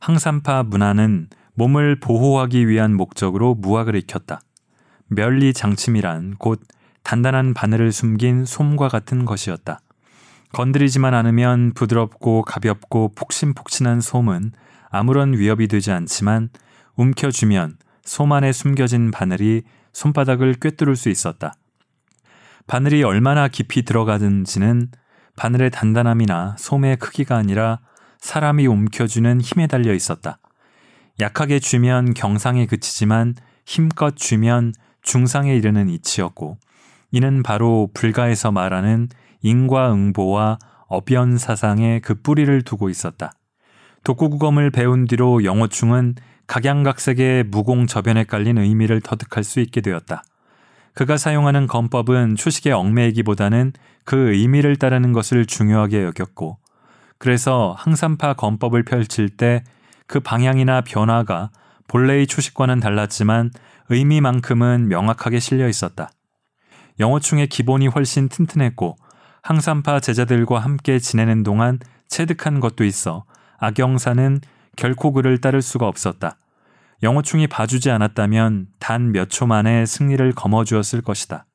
항산파 0.00 0.64
문화는 0.64 1.30
몸을 1.54 1.98
보호하기 2.00 2.68
위한 2.68 2.94
목적으로 2.94 3.54
무학을 3.54 3.94
익혔다. 3.94 4.42
멸리 5.06 5.54
장침이란 5.54 6.34
곧 6.36 6.60
단단한 7.04 7.54
바늘을 7.54 7.90
숨긴 7.90 8.44
솜과 8.44 8.88
같은 8.88 9.24
것이었다. 9.24 9.80
건드리지만 10.52 11.14
않으면 11.14 11.72
부드럽고 11.72 12.42
가볍고 12.42 13.12
폭신폭신한 13.14 14.02
솜은 14.02 14.52
아무런 14.90 15.32
위협이 15.32 15.68
되지 15.68 15.92
않지만 15.92 16.50
움켜쥐면 16.96 17.78
솜 18.04 18.30
안에 18.32 18.52
숨겨진 18.52 19.10
바늘이 19.10 19.62
손바닥을 19.94 20.56
꿰뚫을 20.60 20.96
수 20.96 21.08
있었다. 21.08 21.54
바늘이 22.66 23.02
얼마나 23.04 23.48
깊이 23.48 23.82
들어가든지는 23.82 24.90
바늘의 25.36 25.70
단단함이나 25.70 26.56
솜의 26.58 26.96
크기가 26.96 27.36
아니라 27.36 27.80
사람이 28.18 28.66
움켜주는 28.66 29.40
힘에 29.40 29.66
달려 29.66 29.94
있었다. 29.94 30.38
약하게 31.20 31.60
쥐면 31.60 32.14
경상에 32.14 32.66
그치지만 32.66 33.34
힘껏 33.64 34.16
쥐면 34.16 34.72
중상에 35.02 35.54
이르는 35.54 35.88
이치였고 35.88 36.58
이는 37.12 37.42
바로 37.42 37.88
불가에서 37.94 38.50
말하는 38.50 39.08
인과응보와 39.42 40.58
어변사상의 40.88 42.00
그 42.00 42.14
뿌리를 42.20 42.62
두고 42.62 42.88
있었다. 42.90 43.32
독구구검을 44.04 44.70
배운 44.70 45.06
뒤로 45.06 45.44
영어충은 45.44 46.16
각양각색의 46.46 47.44
무공 47.44 47.86
저변에 47.86 48.24
깔린 48.24 48.58
의미를 48.58 49.00
터득할 49.00 49.44
수 49.44 49.60
있게 49.60 49.80
되었다. 49.80 50.22
그가 50.96 51.16
사용하는 51.16 51.68
검법은 51.68 52.34
초식의 52.34 52.72
얽매이기보다는 52.72 53.72
그 54.04 54.32
의미를 54.32 54.74
따르는 54.74 55.12
것을 55.12 55.46
중요하게 55.46 56.02
여겼고, 56.02 56.58
그래서 57.18 57.76
항산파 57.78 58.34
검법을 58.34 58.82
펼칠 58.82 59.28
때 59.28 59.62
그 60.06 60.20
방향이나 60.20 60.82
변화가 60.82 61.50
본래의 61.88 62.26
초식과는 62.26 62.80
달랐지만 62.80 63.50
의미만큼은 63.88 64.88
명확하게 64.88 65.38
실려 65.38 65.68
있었다. 65.68 66.10
영어충의 66.98 67.48
기본이 67.48 67.88
훨씬 67.88 68.28
튼튼했고 68.28 68.96
항산파 69.42 70.00
제자들과 70.00 70.58
함께 70.58 70.98
지내는 70.98 71.42
동안 71.42 71.78
체득한 72.08 72.60
것도 72.60 72.84
있어 72.84 73.24
악영사는 73.58 74.40
결코 74.76 75.12
그를 75.12 75.40
따를 75.40 75.62
수가 75.62 75.86
없었다. 75.86 76.36
영호충이 77.02 77.46
봐주지 77.46 77.90
않았다면 77.90 78.68
단 78.78 79.12
몇 79.12 79.28
초 79.28 79.46
만에 79.46 79.84
승리를 79.86 80.32
거머쥐었을 80.32 81.02
것이다. 81.02 81.46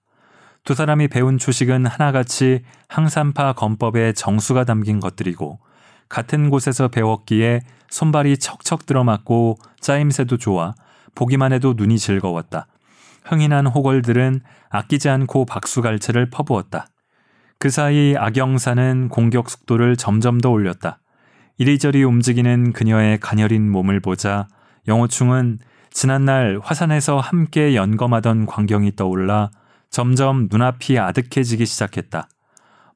두 0.63 0.75
사람이 0.75 1.07
배운 1.07 1.37
초식은 1.39 1.87
하나같이 1.87 2.63
항산파 2.87 3.53
검법의 3.53 4.13
정수가 4.13 4.65
담긴 4.65 4.99
것들이고 4.99 5.59
같은 6.07 6.49
곳에서 6.49 6.87
배웠기에 6.89 7.61
손발이 7.89 8.37
척척 8.37 8.85
들어맞고 8.85 9.57
짜임새도 9.79 10.37
좋아 10.37 10.75
보기만 11.15 11.51
해도 11.53 11.73
눈이 11.75 11.97
즐거웠다. 11.97 12.67
흥이 13.25 13.47
난 13.47 13.65
호걸들은 13.65 14.41
아끼지 14.69 15.09
않고 15.09 15.45
박수갈채를 15.45 16.29
퍼부었다. 16.29 16.87
그 17.59 17.69
사이 17.69 18.15
악영사는 18.17 19.09
공격 19.09 19.49
속도를 19.49 19.95
점점 19.95 20.39
더 20.39 20.49
올렸다. 20.49 20.99
이리저리 21.57 22.03
움직이는 22.03 22.73
그녀의 22.73 23.19
가녀린 23.19 23.69
몸을 23.69 23.99
보자 23.99 24.47
영호충은 24.87 25.59
지난날 25.91 26.59
화산에서 26.63 27.19
함께 27.19 27.75
연검하던 27.75 28.45
광경이 28.45 28.95
떠올라 28.95 29.51
점점 29.89 30.47
눈앞이 30.49 30.97
아득해지기 30.97 31.65
시작했다. 31.65 32.27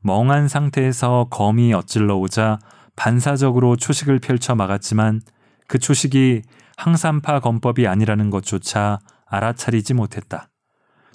멍한 0.01 0.47
상태에서 0.47 1.27
검이 1.29 1.73
엇질러 1.73 2.15
오자 2.17 2.59
반사적으로 2.95 3.75
초식을 3.75 4.19
펼쳐 4.19 4.55
막았지만 4.55 5.21
그 5.67 5.79
초식이 5.79 6.43
항산파 6.77 7.39
검법이 7.39 7.87
아니라는 7.87 8.29
것조차 8.29 8.99
알아차리지 9.25 9.93
못했다. 9.93 10.47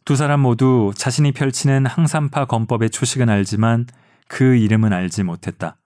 두 0.04 0.16
사람 0.16 0.40
모두 0.40 0.92
자신이 0.94 1.32
펼치는 1.32 1.86
항산파 1.86 2.46
검법의 2.46 2.90
초식은 2.90 3.28
알지만 3.28 3.86
그 4.28 4.56
이름은 4.56 4.92
알지 4.92 5.22
못했다. 5.22 5.76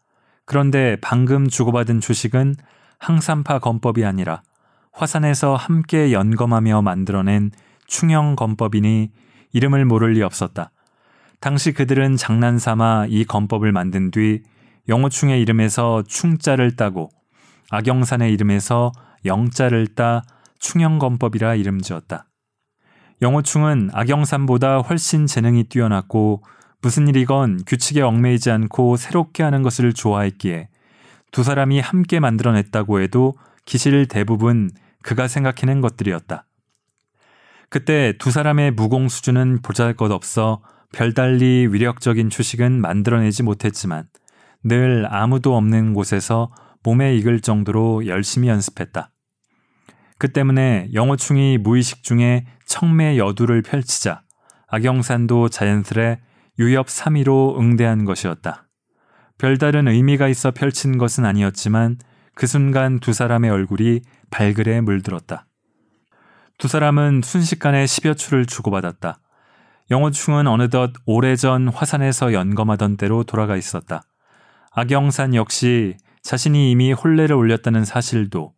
그런데 0.46 0.96
방금 1.00 1.48
주고받은 1.48 2.00
초식은 2.00 2.56
항산파 2.98 3.58
검법이 3.58 4.04
아니라 4.04 4.42
화산에서 4.94 5.56
함께 5.56 6.12
연검하며 6.12 6.82
만들어낸 6.82 7.50
충형 7.86 8.36
검법이니 8.36 9.10
이름을 9.52 9.84
모를 9.84 10.12
리 10.12 10.22
없었다. 10.22 10.70
당시 11.40 11.72
그들은 11.72 12.16
장난삼아 12.16 13.06
이 13.08 13.24
검법을 13.24 13.72
만든 13.72 14.10
뒤 14.10 14.42
영호충의 14.88 15.42
이름에서 15.42 16.02
충자를 16.06 16.76
따고 16.76 17.10
악영산의 17.70 18.32
이름에서 18.32 18.92
영자를 19.24 19.88
따 19.88 20.22
충형검법이라 20.60 21.56
이름 21.56 21.80
지었다. 21.80 22.26
영호충은 23.20 23.90
악영산보다 23.92 24.78
훨씬 24.78 25.26
재능이 25.26 25.64
뛰어났고 25.64 26.42
무슨 26.80 27.08
일이건 27.08 27.60
규칙에 27.66 28.00
얽매이지 28.00 28.50
않고 28.50 28.96
새롭게 28.96 29.42
하는 29.42 29.62
것을 29.62 29.92
좋아했기에 29.92 30.68
두 31.32 31.42
사람이 31.42 31.80
함께 31.80 32.20
만들어냈다고 32.20 33.00
해도 33.00 33.34
기실 33.64 34.06
대부분 34.06 34.70
그가 35.04 35.28
생각해낸 35.28 35.80
것들이었다. 35.80 36.46
그때 37.68 38.14
두 38.18 38.30
사람의 38.30 38.72
무공 38.72 39.08
수준은 39.08 39.60
보잘 39.62 39.94
것 39.94 40.10
없어 40.10 40.62
별달리 40.92 41.68
위력적인 41.70 42.30
초식은 42.30 42.80
만들어내지 42.80 43.42
못했지만 43.42 44.08
늘 44.64 45.06
아무도 45.08 45.56
없는 45.56 45.92
곳에서 45.92 46.50
몸에 46.82 47.14
익을 47.16 47.40
정도로 47.40 48.06
열심히 48.06 48.48
연습했다. 48.48 49.10
그 50.18 50.32
때문에 50.32 50.88
영어충이 50.94 51.58
무의식 51.58 52.02
중에 52.02 52.46
청매 52.66 53.18
여두를 53.18 53.62
펼치자 53.62 54.22
악영산도 54.68 55.48
자연스레 55.48 56.20
유엽 56.58 56.86
3위로 56.86 57.58
응대한 57.58 58.04
것이었다. 58.04 58.68
별다른 59.36 59.88
의미가 59.88 60.28
있어 60.28 60.52
펼친 60.52 60.96
것은 60.96 61.24
아니었지만 61.24 61.98
그 62.34 62.46
순간 62.46 63.00
두 63.00 63.12
사람의 63.12 63.50
얼굴이 63.50 64.00
발그레 64.34 64.80
물들었다. 64.80 65.46
두 66.58 66.66
사람은 66.66 67.20
순식간에 67.22 67.84
10여 67.84 68.16
추를 68.16 68.46
주고받았다. 68.46 69.20
영호충은 69.92 70.48
어느덧 70.48 70.92
오래전 71.06 71.68
화산에서 71.68 72.32
연검하던 72.32 72.96
때로 72.96 73.22
돌아가 73.22 73.56
있었다. 73.56 74.02
악영산 74.72 75.36
역시 75.36 75.96
자신이 76.22 76.72
이미 76.72 76.92
혼례를 76.92 77.36
올렸다는 77.36 77.84
사실도 77.84 78.54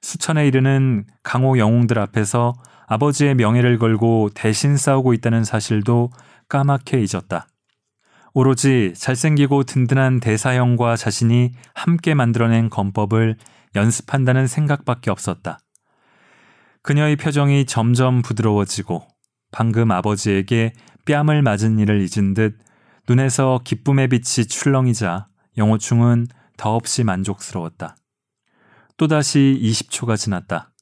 수천에 0.00 0.48
이르는 0.48 1.04
강호 1.22 1.56
영웅들 1.56 2.00
앞에서 2.00 2.54
아버지의 2.88 3.36
명예를 3.36 3.78
걸고 3.78 4.30
대신 4.34 4.76
싸우고 4.76 5.14
있다는 5.14 5.44
사실도 5.44 6.10
까맣게 6.48 6.98
잊었다. 7.00 7.46
오로지 8.34 8.92
잘생기고 8.96 9.64
든든한 9.64 10.18
대사형과 10.18 10.96
자신이 10.96 11.52
함께 11.74 12.14
만들어낸 12.14 12.70
검법을 12.70 13.36
연습한다는 13.74 14.46
생각밖에 14.46 15.10
없었다. 15.10 15.58
그녀의 16.82 17.16
표정이 17.16 17.66
점점 17.66 18.22
부드러워지고 18.22 19.06
방금 19.50 19.90
아버지에게 19.90 20.72
뺨을 21.06 21.42
맞은 21.42 21.78
일을 21.78 22.00
잊은 22.00 22.34
듯 22.34 22.58
눈에서 23.08 23.60
기쁨의 23.64 24.08
빛이 24.08 24.46
출렁이자 24.46 25.26
영호충은 25.56 26.26
더없이 26.56 27.04
만족스러웠다. 27.04 27.96
또다시 28.96 29.58
20초가 29.60 30.16
지났다. 30.16 30.72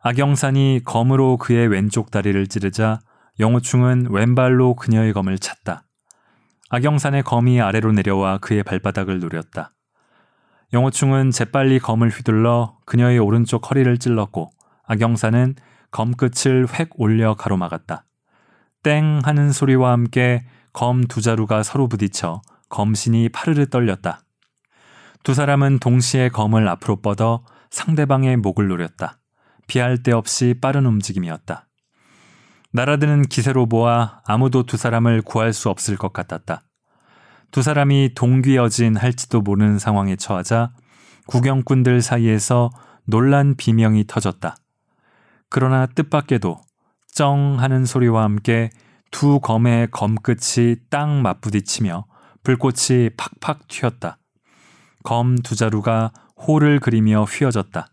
악영산이 0.00 0.82
검으로 0.84 1.36
그의 1.36 1.68
왼쪽 1.68 2.10
다리를 2.10 2.46
찌르자 2.48 3.00
영호충은 3.38 4.08
왼발로 4.10 4.74
그녀의 4.74 5.12
검을 5.12 5.38
찼다. 5.38 5.84
악영산의 6.70 7.22
검이 7.22 7.60
아래로 7.60 7.92
내려와 7.92 8.38
그의 8.38 8.62
발바닥을 8.62 9.20
노렸다. 9.20 9.72
영호충은 10.72 11.32
재빨리 11.32 11.78
검을 11.80 12.08
휘둘러 12.08 12.78
그녀의 12.86 13.18
오른쪽 13.18 13.70
허리를 13.70 13.98
찔렀고 13.98 14.50
악영산은 14.84 15.56
검끝을 15.90 16.66
획 16.72 16.98
올려 16.98 17.34
가로막았다. 17.34 18.06
땡 18.82 19.20
하는 19.22 19.52
소리와 19.52 19.92
함께 19.92 20.44
검 20.72 21.06
두 21.06 21.20
자루가 21.20 21.62
서로 21.62 21.88
부딪혀 21.88 22.40
검신이 22.70 23.28
파르르 23.28 23.66
떨렸다. 23.68 24.22
두 25.22 25.34
사람은 25.34 25.78
동시에 25.78 26.30
검을 26.30 26.66
앞으로 26.66 27.02
뻗어 27.02 27.44
상대방의 27.70 28.38
목을 28.38 28.68
노렸다. 28.68 29.18
피할 29.66 30.02
데 30.02 30.12
없이 30.12 30.54
빠른 30.60 30.86
움직임이었다. 30.86 31.68
날아드는 32.72 33.22
기세로 33.24 33.66
보아 33.66 34.22
아무도 34.26 34.62
두 34.64 34.78
사람을 34.78 35.20
구할 35.20 35.52
수 35.52 35.68
없을 35.68 35.98
것 35.98 36.14
같았다. 36.14 36.62
두 37.52 37.60
사람이 37.62 38.12
동귀어진 38.14 38.96
할지도 38.96 39.42
모르는 39.42 39.78
상황에 39.78 40.16
처하자 40.16 40.72
구경꾼들 41.26 42.00
사이에서 42.00 42.70
놀란 43.04 43.54
비명이 43.56 44.06
터졌다. 44.06 44.56
그러나 45.50 45.86
뜻밖에도 45.86 46.60
쩡 47.12 47.58
하는 47.58 47.84
소리와 47.84 48.22
함께 48.24 48.70
두 49.10 49.38
검의 49.38 49.88
검끝이 49.90 50.76
딱 50.88 51.08
맞부딪히며 51.10 52.06
불꽃이 52.42 53.10
팍팍 53.18 53.68
튀었다. 53.68 54.16
검 55.04 55.36
두 55.42 55.54
자루가 55.54 56.12
호를 56.36 56.80
그리며 56.80 57.24
휘어졌다. 57.24 57.86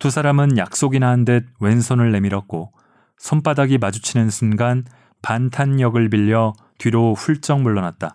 두 0.00 0.10
사람은 0.10 0.58
약속이나 0.58 1.08
한 1.08 1.24
듯 1.24 1.46
왼손을 1.60 2.10
내밀었고 2.10 2.72
손바닥이 3.18 3.78
마주치는 3.78 4.28
순간 4.30 4.84
반탄력을 5.22 6.08
빌려 6.10 6.52
뒤로 6.78 7.14
훌쩍 7.14 7.62
물러났다. 7.62 8.12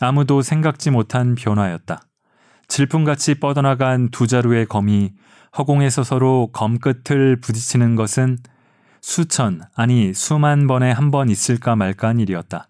아무도 0.00 0.42
생각지 0.42 0.90
못한 0.90 1.34
변화였다. 1.34 2.02
질풍같이 2.68 3.34
뻗어나간 3.36 4.08
두 4.10 4.26
자루의 4.26 4.66
검이 4.66 5.12
허공에서 5.58 6.04
서로 6.04 6.48
검 6.52 6.78
끝을 6.78 7.40
부딪히는 7.40 7.96
것은 7.96 8.38
수천, 9.02 9.62
아니 9.74 10.14
수만 10.14 10.66
번에 10.66 10.90
한 10.90 11.10
번 11.10 11.28
있을까 11.28 11.76
말까 11.76 12.08
한 12.08 12.18
일이었다. 12.18 12.68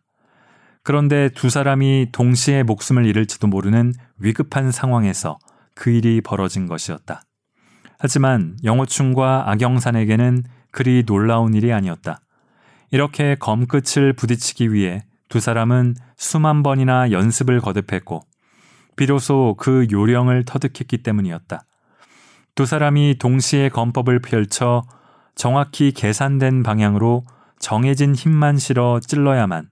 그런데 0.83 1.29
두 1.29 1.51
사람이 1.51 2.09
동시에 2.13 2.63
목숨을 2.63 3.05
잃을지도 3.05 3.47
모르는 3.47 3.93
위급한 4.19 4.73
상황에서 4.73 5.39
그 5.75 5.91
일이 5.91 6.21
벌어진 6.21 6.67
것이었다. 6.67 7.23
하지만 7.99 8.57
영호충과 8.65 9.51
악영산에게는 9.51 10.45
그리 10.73 11.05
놀라운 11.05 11.53
일이 11.55 11.73
아니었다. 11.73 12.21
이렇게 12.91 13.37
검 13.39 13.67
끝을 13.67 14.15
부딪히기 14.15 14.73
위해 14.73 15.03
두 15.31 15.39
사람은 15.39 15.95
수만 16.17 16.63
번이나 16.65 17.13
연습을 17.13 17.61
거듭했고 17.61 18.23
비로소 18.97 19.55
그 19.57 19.87
요령을 19.91 20.45
터득했기 20.45 20.99
때문이었다. 20.99 21.63
두 22.57 22.67
사람이 22.67 23.17
동시에 23.19 23.69
검법을 23.69 24.19
펼쳐 24.19 24.83
정확히 25.37 25.93
계산된 25.93 26.65
방향으로 26.65 27.25
정해진 27.61 28.15
힘만 28.15 28.59
실어 28.59 28.99
찔러야만 29.01 29.71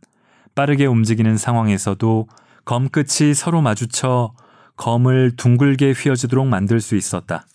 빠르게 0.55 0.87
움직이는 0.87 1.37
상황에서도 1.37 2.29
검끝이 2.65 3.35
서로 3.35 3.61
마주쳐 3.61 4.33
검을 4.77 5.33
둥글게 5.37 5.91
휘어지도록 5.93 6.47
만들 6.47 6.81
수 6.81 6.95
있었다. 6.95 7.47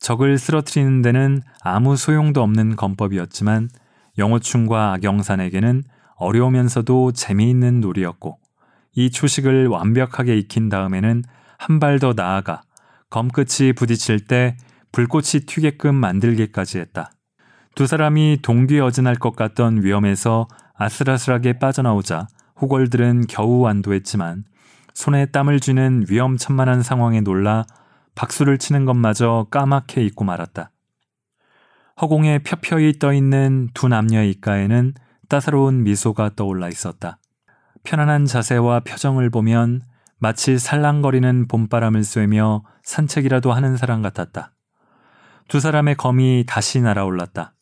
적을 0.00 0.36
쓰러뜨리는 0.36 1.00
데는 1.00 1.42
아무 1.62 1.96
소용도 1.96 2.42
없는 2.42 2.74
검법이었지만 2.74 3.70
영호충과 4.18 4.94
악영산에게는 4.94 5.84
어려우면서도 6.16 7.12
재미있는 7.12 7.80
놀이였고 7.80 8.38
이 8.94 9.10
초식을 9.10 9.66
완벽하게 9.68 10.36
익힌 10.38 10.68
다음에는 10.68 11.22
한 11.58 11.80
발 11.80 11.98
더 11.98 12.12
나아가 12.14 12.62
검끝이 13.10 13.72
부딪힐 13.74 14.26
때 14.26 14.56
불꽃이 14.92 15.44
튀게끔 15.46 15.94
만들기까지 15.94 16.78
했다. 16.78 17.10
두 17.74 17.86
사람이 17.86 18.38
동기어진할 18.42 19.16
것 19.16 19.36
같던 19.36 19.82
위험에서 19.82 20.48
아슬아슬하게 20.74 21.58
빠져나오자 21.58 22.26
호걸들은 22.60 23.26
겨우 23.28 23.66
안도했지만 23.66 24.44
손에 24.94 25.26
땀을 25.26 25.60
쥐는 25.60 26.06
위험천만한 26.08 26.82
상황에 26.82 27.20
놀라 27.20 27.66
박수를 28.14 28.56
치는 28.56 28.86
것마저 28.86 29.46
까맣게 29.50 30.02
잊고 30.04 30.24
말았다. 30.24 30.70
허공에 32.00 32.38
펴펴이 32.40 32.94
떠 32.98 33.12
있는 33.12 33.68
두 33.74 33.88
남녀의 33.88 34.30
입가에는 34.30 34.94
따사로운 35.28 35.82
미소가 35.82 36.30
떠올라 36.36 36.68
있었다. 36.68 37.18
편안한 37.84 38.26
자세와 38.26 38.80
표정을 38.80 39.30
보면 39.30 39.82
마치 40.18 40.58
살랑거리는 40.58 41.48
봄바람을 41.48 42.04
쐬며 42.04 42.64
산책이라도 42.82 43.52
하는 43.52 43.76
사람 43.76 44.02
같았다. 44.02 44.52
두 45.48 45.60
사람의 45.60 45.96
검이 45.96 46.44
다시 46.46 46.80
날아올랐다. 46.80 47.54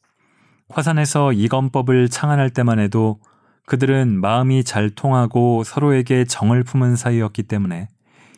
화산에서 0.71 1.33
이 1.33 1.49
검법을 1.49 2.09
창안할 2.09 2.51
때만 2.51 2.79
해도 2.79 3.21
그들은 3.67 4.21
마음이 4.21 4.65
잘 4.65 4.91
통하고 4.91 5.65
서로에게 5.65 6.25
정을 6.25 6.65
품은 6.65 6.97
사이였기 6.97 7.45
때문에 7.45 7.89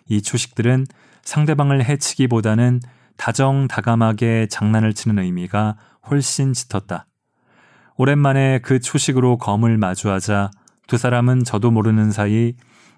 이 0.09 0.22
초식들은 0.22 0.87
상대방을 1.22 1.85
해치기보다는 1.85 2.81
다정다감하게 3.16 4.47
장난을 4.49 4.95
치는 4.95 5.22
의미가 5.22 5.77
훨씬 6.11 6.53
짙었다. 6.53 7.07
오랜만에 7.99 8.59
그 8.62 8.78
초식으로 8.78 9.38
검을 9.38 9.78
마주하자 9.78 10.51
두 10.86 10.99
사람은 10.99 11.44
저도 11.44 11.70
모르는 11.70 12.11
사이 12.11 12.55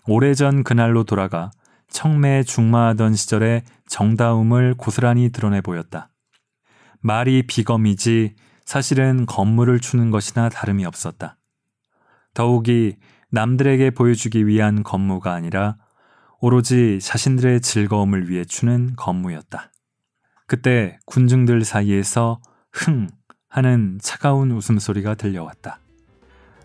오래전 0.06 0.64
그날로 0.64 1.04
돌아가 1.04 1.50
청매 1.88 2.42
중마하던 2.42 3.14
시절의 3.14 3.62
정다움을 3.86 4.74
고스란히 4.76 5.30
드러내 5.30 5.60
보였다. 5.60 6.10
말이 7.00 7.46
비검이지 7.46 8.34
사실은 8.64 9.24
건물을 9.24 9.78
추는 9.80 10.10
것이나 10.10 10.48
다름이 10.48 10.84
없었다. 10.84 11.38
더욱이 12.34 12.96
남들에게 13.30 13.90
보여주기 13.90 14.46
위한 14.46 14.82
건무가 14.82 15.32
아니라 15.32 15.76
오로지 16.40 16.98
자신들의 17.00 17.60
즐거움을 17.60 18.28
위해 18.28 18.44
추는 18.44 18.94
건무였다. 18.96 19.70
그때 20.46 20.98
군중들 21.06 21.64
사이에서 21.64 22.40
흥 22.72 23.08
하는 23.58 23.98
차가운 24.00 24.52
웃음소리가 24.52 25.16
들려왔다. 25.16 25.80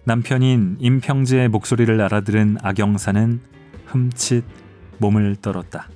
남편인 0.04 0.78
임평지의 0.80 1.50
목소리를 1.50 2.00
알아들은 2.00 2.58
악영사는 2.62 3.42
흠칫 3.88 4.44
몸을 5.00 5.38
떨었다. 5.38 5.88